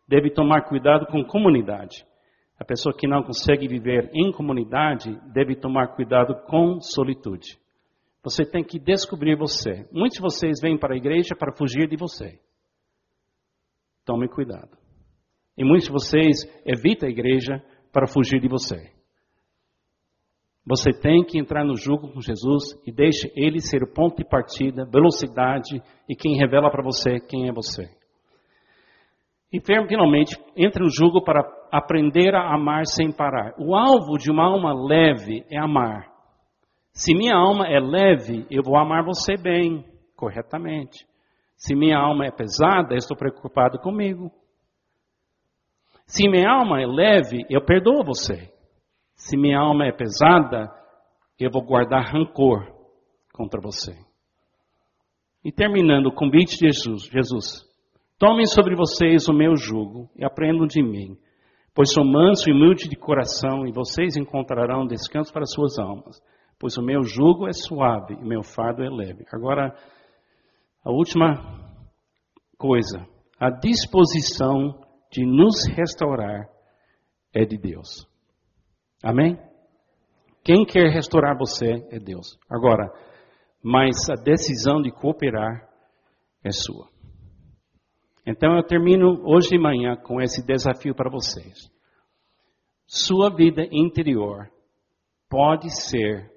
deve 0.06 0.30
tomar 0.30 0.62
cuidado 0.68 1.06
com 1.06 1.24
comunidade. 1.24 2.06
A 2.56 2.64
pessoa 2.64 2.96
que 2.96 3.08
não 3.08 3.24
consegue 3.24 3.66
viver 3.66 4.08
em 4.14 4.30
comunidade 4.30 5.10
deve 5.34 5.56
tomar 5.56 5.96
cuidado 5.96 6.36
com 6.46 6.80
solitude. 6.80 7.58
Você 8.22 8.48
tem 8.48 8.62
que 8.62 8.78
descobrir 8.78 9.36
você. 9.36 9.88
Muitos 9.90 10.18
de 10.18 10.22
vocês 10.22 10.60
vêm 10.62 10.78
para 10.78 10.94
a 10.94 10.96
igreja 10.96 11.34
para 11.36 11.52
fugir 11.56 11.88
de 11.88 11.96
você. 11.96 12.38
Tome 14.04 14.28
cuidado. 14.28 14.78
E 15.58 15.64
muitos 15.64 15.86
de 15.86 15.92
vocês 15.92 16.44
evitam 16.64 17.08
a 17.08 17.10
igreja 17.10 17.60
para 17.92 18.06
fugir 18.06 18.40
de 18.40 18.46
você. 18.46 18.95
Você 20.66 20.90
tem 20.90 21.24
que 21.24 21.38
entrar 21.38 21.64
no 21.64 21.76
jugo 21.76 22.12
com 22.12 22.20
Jesus 22.20 22.74
e 22.84 22.90
deixe 22.90 23.30
Ele 23.36 23.60
ser 23.60 23.84
o 23.84 23.92
ponto 23.92 24.16
de 24.16 24.28
partida, 24.28 24.84
velocidade 24.84 25.80
e 26.08 26.16
quem 26.16 26.36
revela 26.36 26.70
para 26.70 26.82
você 26.82 27.20
quem 27.20 27.48
é 27.48 27.52
você. 27.52 27.88
E 29.52 29.60
finalmente, 29.60 30.36
entre 30.56 30.82
no 30.82 30.90
jugo 30.90 31.22
para 31.22 31.40
aprender 31.70 32.34
a 32.34 32.52
amar 32.52 32.84
sem 32.84 33.12
parar. 33.12 33.54
O 33.58 33.76
alvo 33.76 34.18
de 34.18 34.28
uma 34.28 34.44
alma 34.44 34.74
leve 34.74 35.44
é 35.48 35.56
amar. 35.56 36.10
Se 36.92 37.14
minha 37.14 37.36
alma 37.36 37.68
é 37.68 37.78
leve, 37.78 38.44
eu 38.50 38.62
vou 38.62 38.76
amar 38.76 39.04
você 39.04 39.36
bem, 39.36 39.84
corretamente. 40.16 41.06
Se 41.56 41.76
minha 41.76 41.96
alma 41.96 42.26
é 42.26 42.30
pesada, 42.30 42.94
eu 42.94 42.98
estou 42.98 43.16
preocupado 43.16 43.78
comigo. 43.78 44.32
Se 46.06 46.28
minha 46.28 46.50
alma 46.50 46.82
é 46.82 46.86
leve, 46.86 47.46
eu 47.48 47.64
perdoo 47.64 48.04
você. 48.04 48.55
Se 49.16 49.36
minha 49.36 49.58
alma 49.58 49.86
é 49.86 49.92
pesada, 49.92 50.70
eu 51.38 51.50
vou 51.50 51.62
guardar 51.62 52.12
rancor 52.12 52.64
contra 53.32 53.60
você. 53.60 53.96
E 55.44 55.50
terminando 55.50 56.06
o 56.06 56.14
convite 56.14 56.58
de 56.58 56.66
Jesus, 56.66 57.04
Jesus, 57.04 57.64
tomem 58.18 58.46
sobre 58.46 58.76
vocês 58.76 59.28
o 59.28 59.32
meu 59.32 59.56
jugo 59.56 60.08
e 60.16 60.24
aprendam 60.24 60.66
de 60.66 60.82
mim, 60.82 61.16
pois 61.74 61.92
sou 61.92 62.04
manso 62.04 62.48
e 62.48 62.52
humilde 62.52 62.88
de 62.88 62.96
coração 62.96 63.66
e 63.66 63.72
vocês 63.72 64.16
encontrarão 64.16 64.86
descanso 64.86 65.32
para 65.32 65.44
suas 65.44 65.78
almas 65.78 66.20
pois 66.58 66.76
o 66.76 66.82
meu 66.82 67.02
jugo 67.02 67.46
é 67.46 67.52
suave 67.52 68.14
e 68.14 68.24
meu 68.24 68.42
fardo 68.42 68.82
é 68.82 68.88
leve. 68.88 69.24
Agora, 69.32 69.74
a 70.84 70.90
última 70.90 71.34
coisa, 72.56 73.06
a 73.38 73.50
disposição 73.50 74.80
de 75.10 75.24
nos 75.24 75.66
restaurar 75.68 76.48
é 77.34 77.44
de 77.44 77.58
Deus. 77.58 78.06
Amém? 79.06 79.38
Quem 80.42 80.64
quer 80.64 80.90
restaurar 80.90 81.38
você 81.38 81.74
é 81.92 82.00
Deus. 82.00 82.36
Agora, 82.50 82.92
mas 83.62 83.94
a 84.10 84.20
decisão 84.20 84.82
de 84.82 84.90
cooperar 84.90 85.70
é 86.42 86.50
sua. 86.50 86.88
Então 88.26 88.56
eu 88.56 88.64
termino 88.64 89.22
hoje 89.24 89.50
de 89.50 89.58
manhã 89.60 89.94
com 89.94 90.20
esse 90.20 90.44
desafio 90.44 90.92
para 90.92 91.08
vocês. 91.08 91.70
Sua 92.84 93.30
vida 93.30 93.62
interior 93.70 94.50
pode 95.28 95.70
ser 95.70 96.28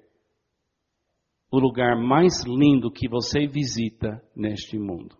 o 1.50 1.58
lugar 1.58 1.96
mais 1.96 2.44
lindo 2.44 2.88
que 2.92 3.08
você 3.08 3.48
visita 3.48 4.22
neste 4.36 4.78
mundo. 4.78 5.16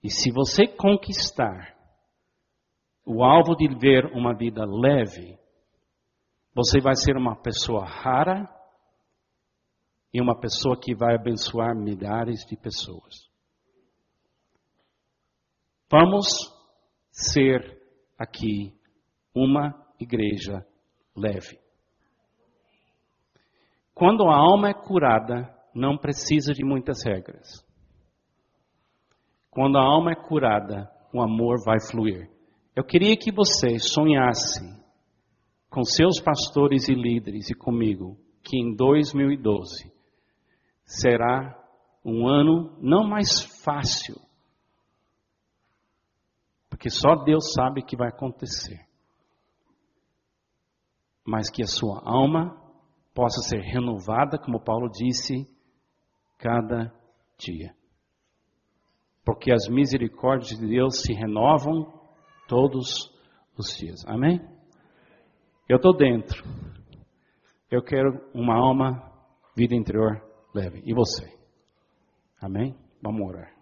E 0.00 0.08
se 0.08 0.30
você 0.30 0.68
conquistar 0.68 1.75
o 3.06 3.22
alvo 3.22 3.54
de 3.54 3.68
ver 3.68 4.06
uma 4.06 4.34
vida 4.34 4.64
leve, 4.66 5.38
você 6.52 6.80
vai 6.80 6.96
ser 6.96 7.16
uma 7.16 7.36
pessoa 7.36 7.84
rara 7.86 8.50
e 10.12 10.20
uma 10.20 10.36
pessoa 10.36 10.76
que 10.76 10.92
vai 10.92 11.14
abençoar 11.14 11.76
milhares 11.76 12.44
de 12.44 12.56
pessoas. 12.56 13.30
Vamos 15.88 16.26
ser 17.12 17.80
aqui 18.18 18.74
uma 19.32 19.86
igreja 20.00 20.66
leve. 21.14 21.60
Quando 23.94 24.28
a 24.28 24.36
alma 24.36 24.70
é 24.70 24.74
curada, 24.74 25.54
não 25.72 25.96
precisa 25.96 26.52
de 26.52 26.64
muitas 26.64 27.04
regras. 27.04 27.64
Quando 29.48 29.78
a 29.78 29.84
alma 29.84 30.10
é 30.10 30.16
curada, 30.16 30.90
o 31.12 31.22
amor 31.22 31.62
vai 31.64 31.78
fluir. 31.80 32.35
Eu 32.76 32.84
queria 32.84 33.16
que 33.16 33.32
você 33.32 33.78
sonhasse 33.78 34.60
com 35.70 35.82
seus 35.82 36.20
pastores 36.20 36.88
e 36.88 36.94
líderes 36.94 37.48
e 37.48 37.54
comigo, 37.54 38.18
que 38.42 38.58
em 38.58 38.76
2012 38.76 39.90
será 40.84 41.58
um 42.04 42.28
ano 42.28 42.76
não 42.78 43.08
mais 43.08 43.40
fácil, 43.64 44.20
porque 46.68 46.90
só 46.90 47.14
Deus 47.24 47.54
sabe 47.54 47.80
o 47.80 47.84
que 47.84 47.96
vai 47.96 48.08
acontecer, 48.08 48.86
mas 51.24 51.48
que 51.48 51.62
a 51.62 51.66
sua 51.66 52.02
alma 52.04 52.62
possa 53.14 53.40
ser 53.40 53.62
renovada, 53.62 54.38
como 54.38 54.62
Paulo 54.62 54.90
disse, 54.90 55.48
cada 56.36 56.92
dia. 57.38 57.74
Porque 59.24 59.50
as 59.50 59.66
misericórdias 59.66 60.60
de 60.60 60.68
Deus 60.68 61.00
se 61.00 61.14
renovam 61.14 61.95
todos 62.46 63.12
os 63.56 63.76
dias. 63.76 64.04
Amém? 64.06 64.40
Eu 65.68 65.76
estou 65.76 65.96
dentro. 65.96 66.44
Eu 67.70 67.82
quero 67.82 68.20
uma 68.32 68.54
alma, 68.54 69.02
vida 69.56 69.74
interior 69.74 70.22
leve. 70.54 70.82
E 70.84 70.94
você? 70.94 71.32
Amém? 72.40 72.74
Vamos 73.02 73.28
orar. 73.28 73.52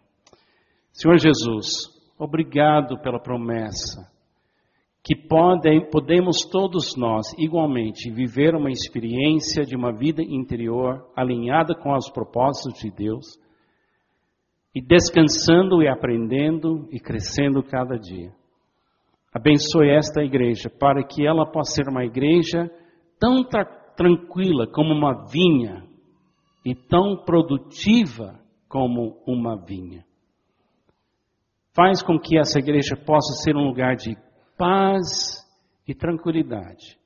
Senhor 0.93 1.19
Jesus, 1.19 1.89
obrigado 2.19 3.01
pela 3.01 3.21
promessa 3.21 4.13
que 5.05 5.15
podem, 5.15 5.91
podemos 5.91 6.47
todos 6.51 6.97
nós 6.97 7.27
igualmente 7.37 8.11
viver 8.11 8.55
uma 8.55 8.71
experiência 8.71 9.63
de 9.63 9.77
uma 9.77 9.93
vida 9.93 10.23
interior 10.23 11.07
alinhada 11.15 11.75
com 11.75 11.95
os 11.95 12.11
propósitos 12.11 12.81
de 12.81 12.91
Deus 12.91 13.39
e 14.75 14.81
descansando 14.81 15.83
e 15.83 15.89
aprendendo 15.89 16.89
e 16.91 16.99
crescendo 16.99 17.63
cada 17.63 17.99
dia. 17.99 18.33
Abençoe 19.35 19.91
esta 19.91 20.23
igreja 20.23 20.71
para 20.71 21.03
que 21.03 21.27
ela 21.27 21.45
possa 21.45 21.73
ser 21.73 21.89
uma 21.89 22.05
igreja 22.05 22.71
tão 23.19 23.43
tra 23.43 23.65
tranquila 23.97 24.67
como 24.67 24.93
uma 24.93 25.27
vinha 25.27 25.85
e 26.65 26.75
tão 26.75 27.17
produtiva 27.25 28.41
como 28.69 29.23
uma 29.27 29.57
vinha. 29.57 30.05
Faz 31.73 32.03
com 32.03 32.19
que 32.19 32.39
essa 32.39 32.59
igreja 32.59 32.97
possa 32.97 33.43
ser 33.43 33.57
um 33.57 33.67
lugar 33.67 33.97
de 33.97 34.17
paz 34.57 35.45
e 35.87 35.95
tranquilidade 35.95 36.97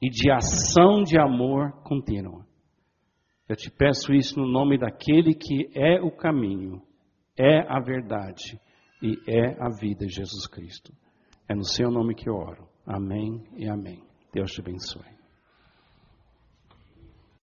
e 0.00 0.08
de 0.08 0.30
ação 0.30 1.02
de 1.02 1.18
amor 1.18 1.72
contínua. 1.82 2.46
Eu 3.48 3.56
te 3.56 3.70
peço 3.70 4.12
isso 4.12 4.38
no 4.38 4.46
nome 4.46 4.78
daquele 4.78 5.34
que 5.34 5.68
é 5.74 6.00
o 6.00 6.10
caminho, 6.10 6.80
é 7.36 7.60
a 7.68 7.80
verdade 7.80 8.58
e 9.02 9.16
é 9.28 9.56
a 9.60 9.68
vida, 9.68 10.06
Jesus 10.08 10.46
Cristo. 10.46 10.92
É 11.48 11.54
no 11.54 11.64
seu 11.64 11.90
nome 11.90 12.14
que 12.14 12.28
eu 12.28 12.34
oro. 12.34 12.68
Amém 12.86 13.42
e 13.56 13.68
amém. 13.68 14.02
Deus 14.32 14.50
te 14.50 14.60
abençoe. 14.60 15.13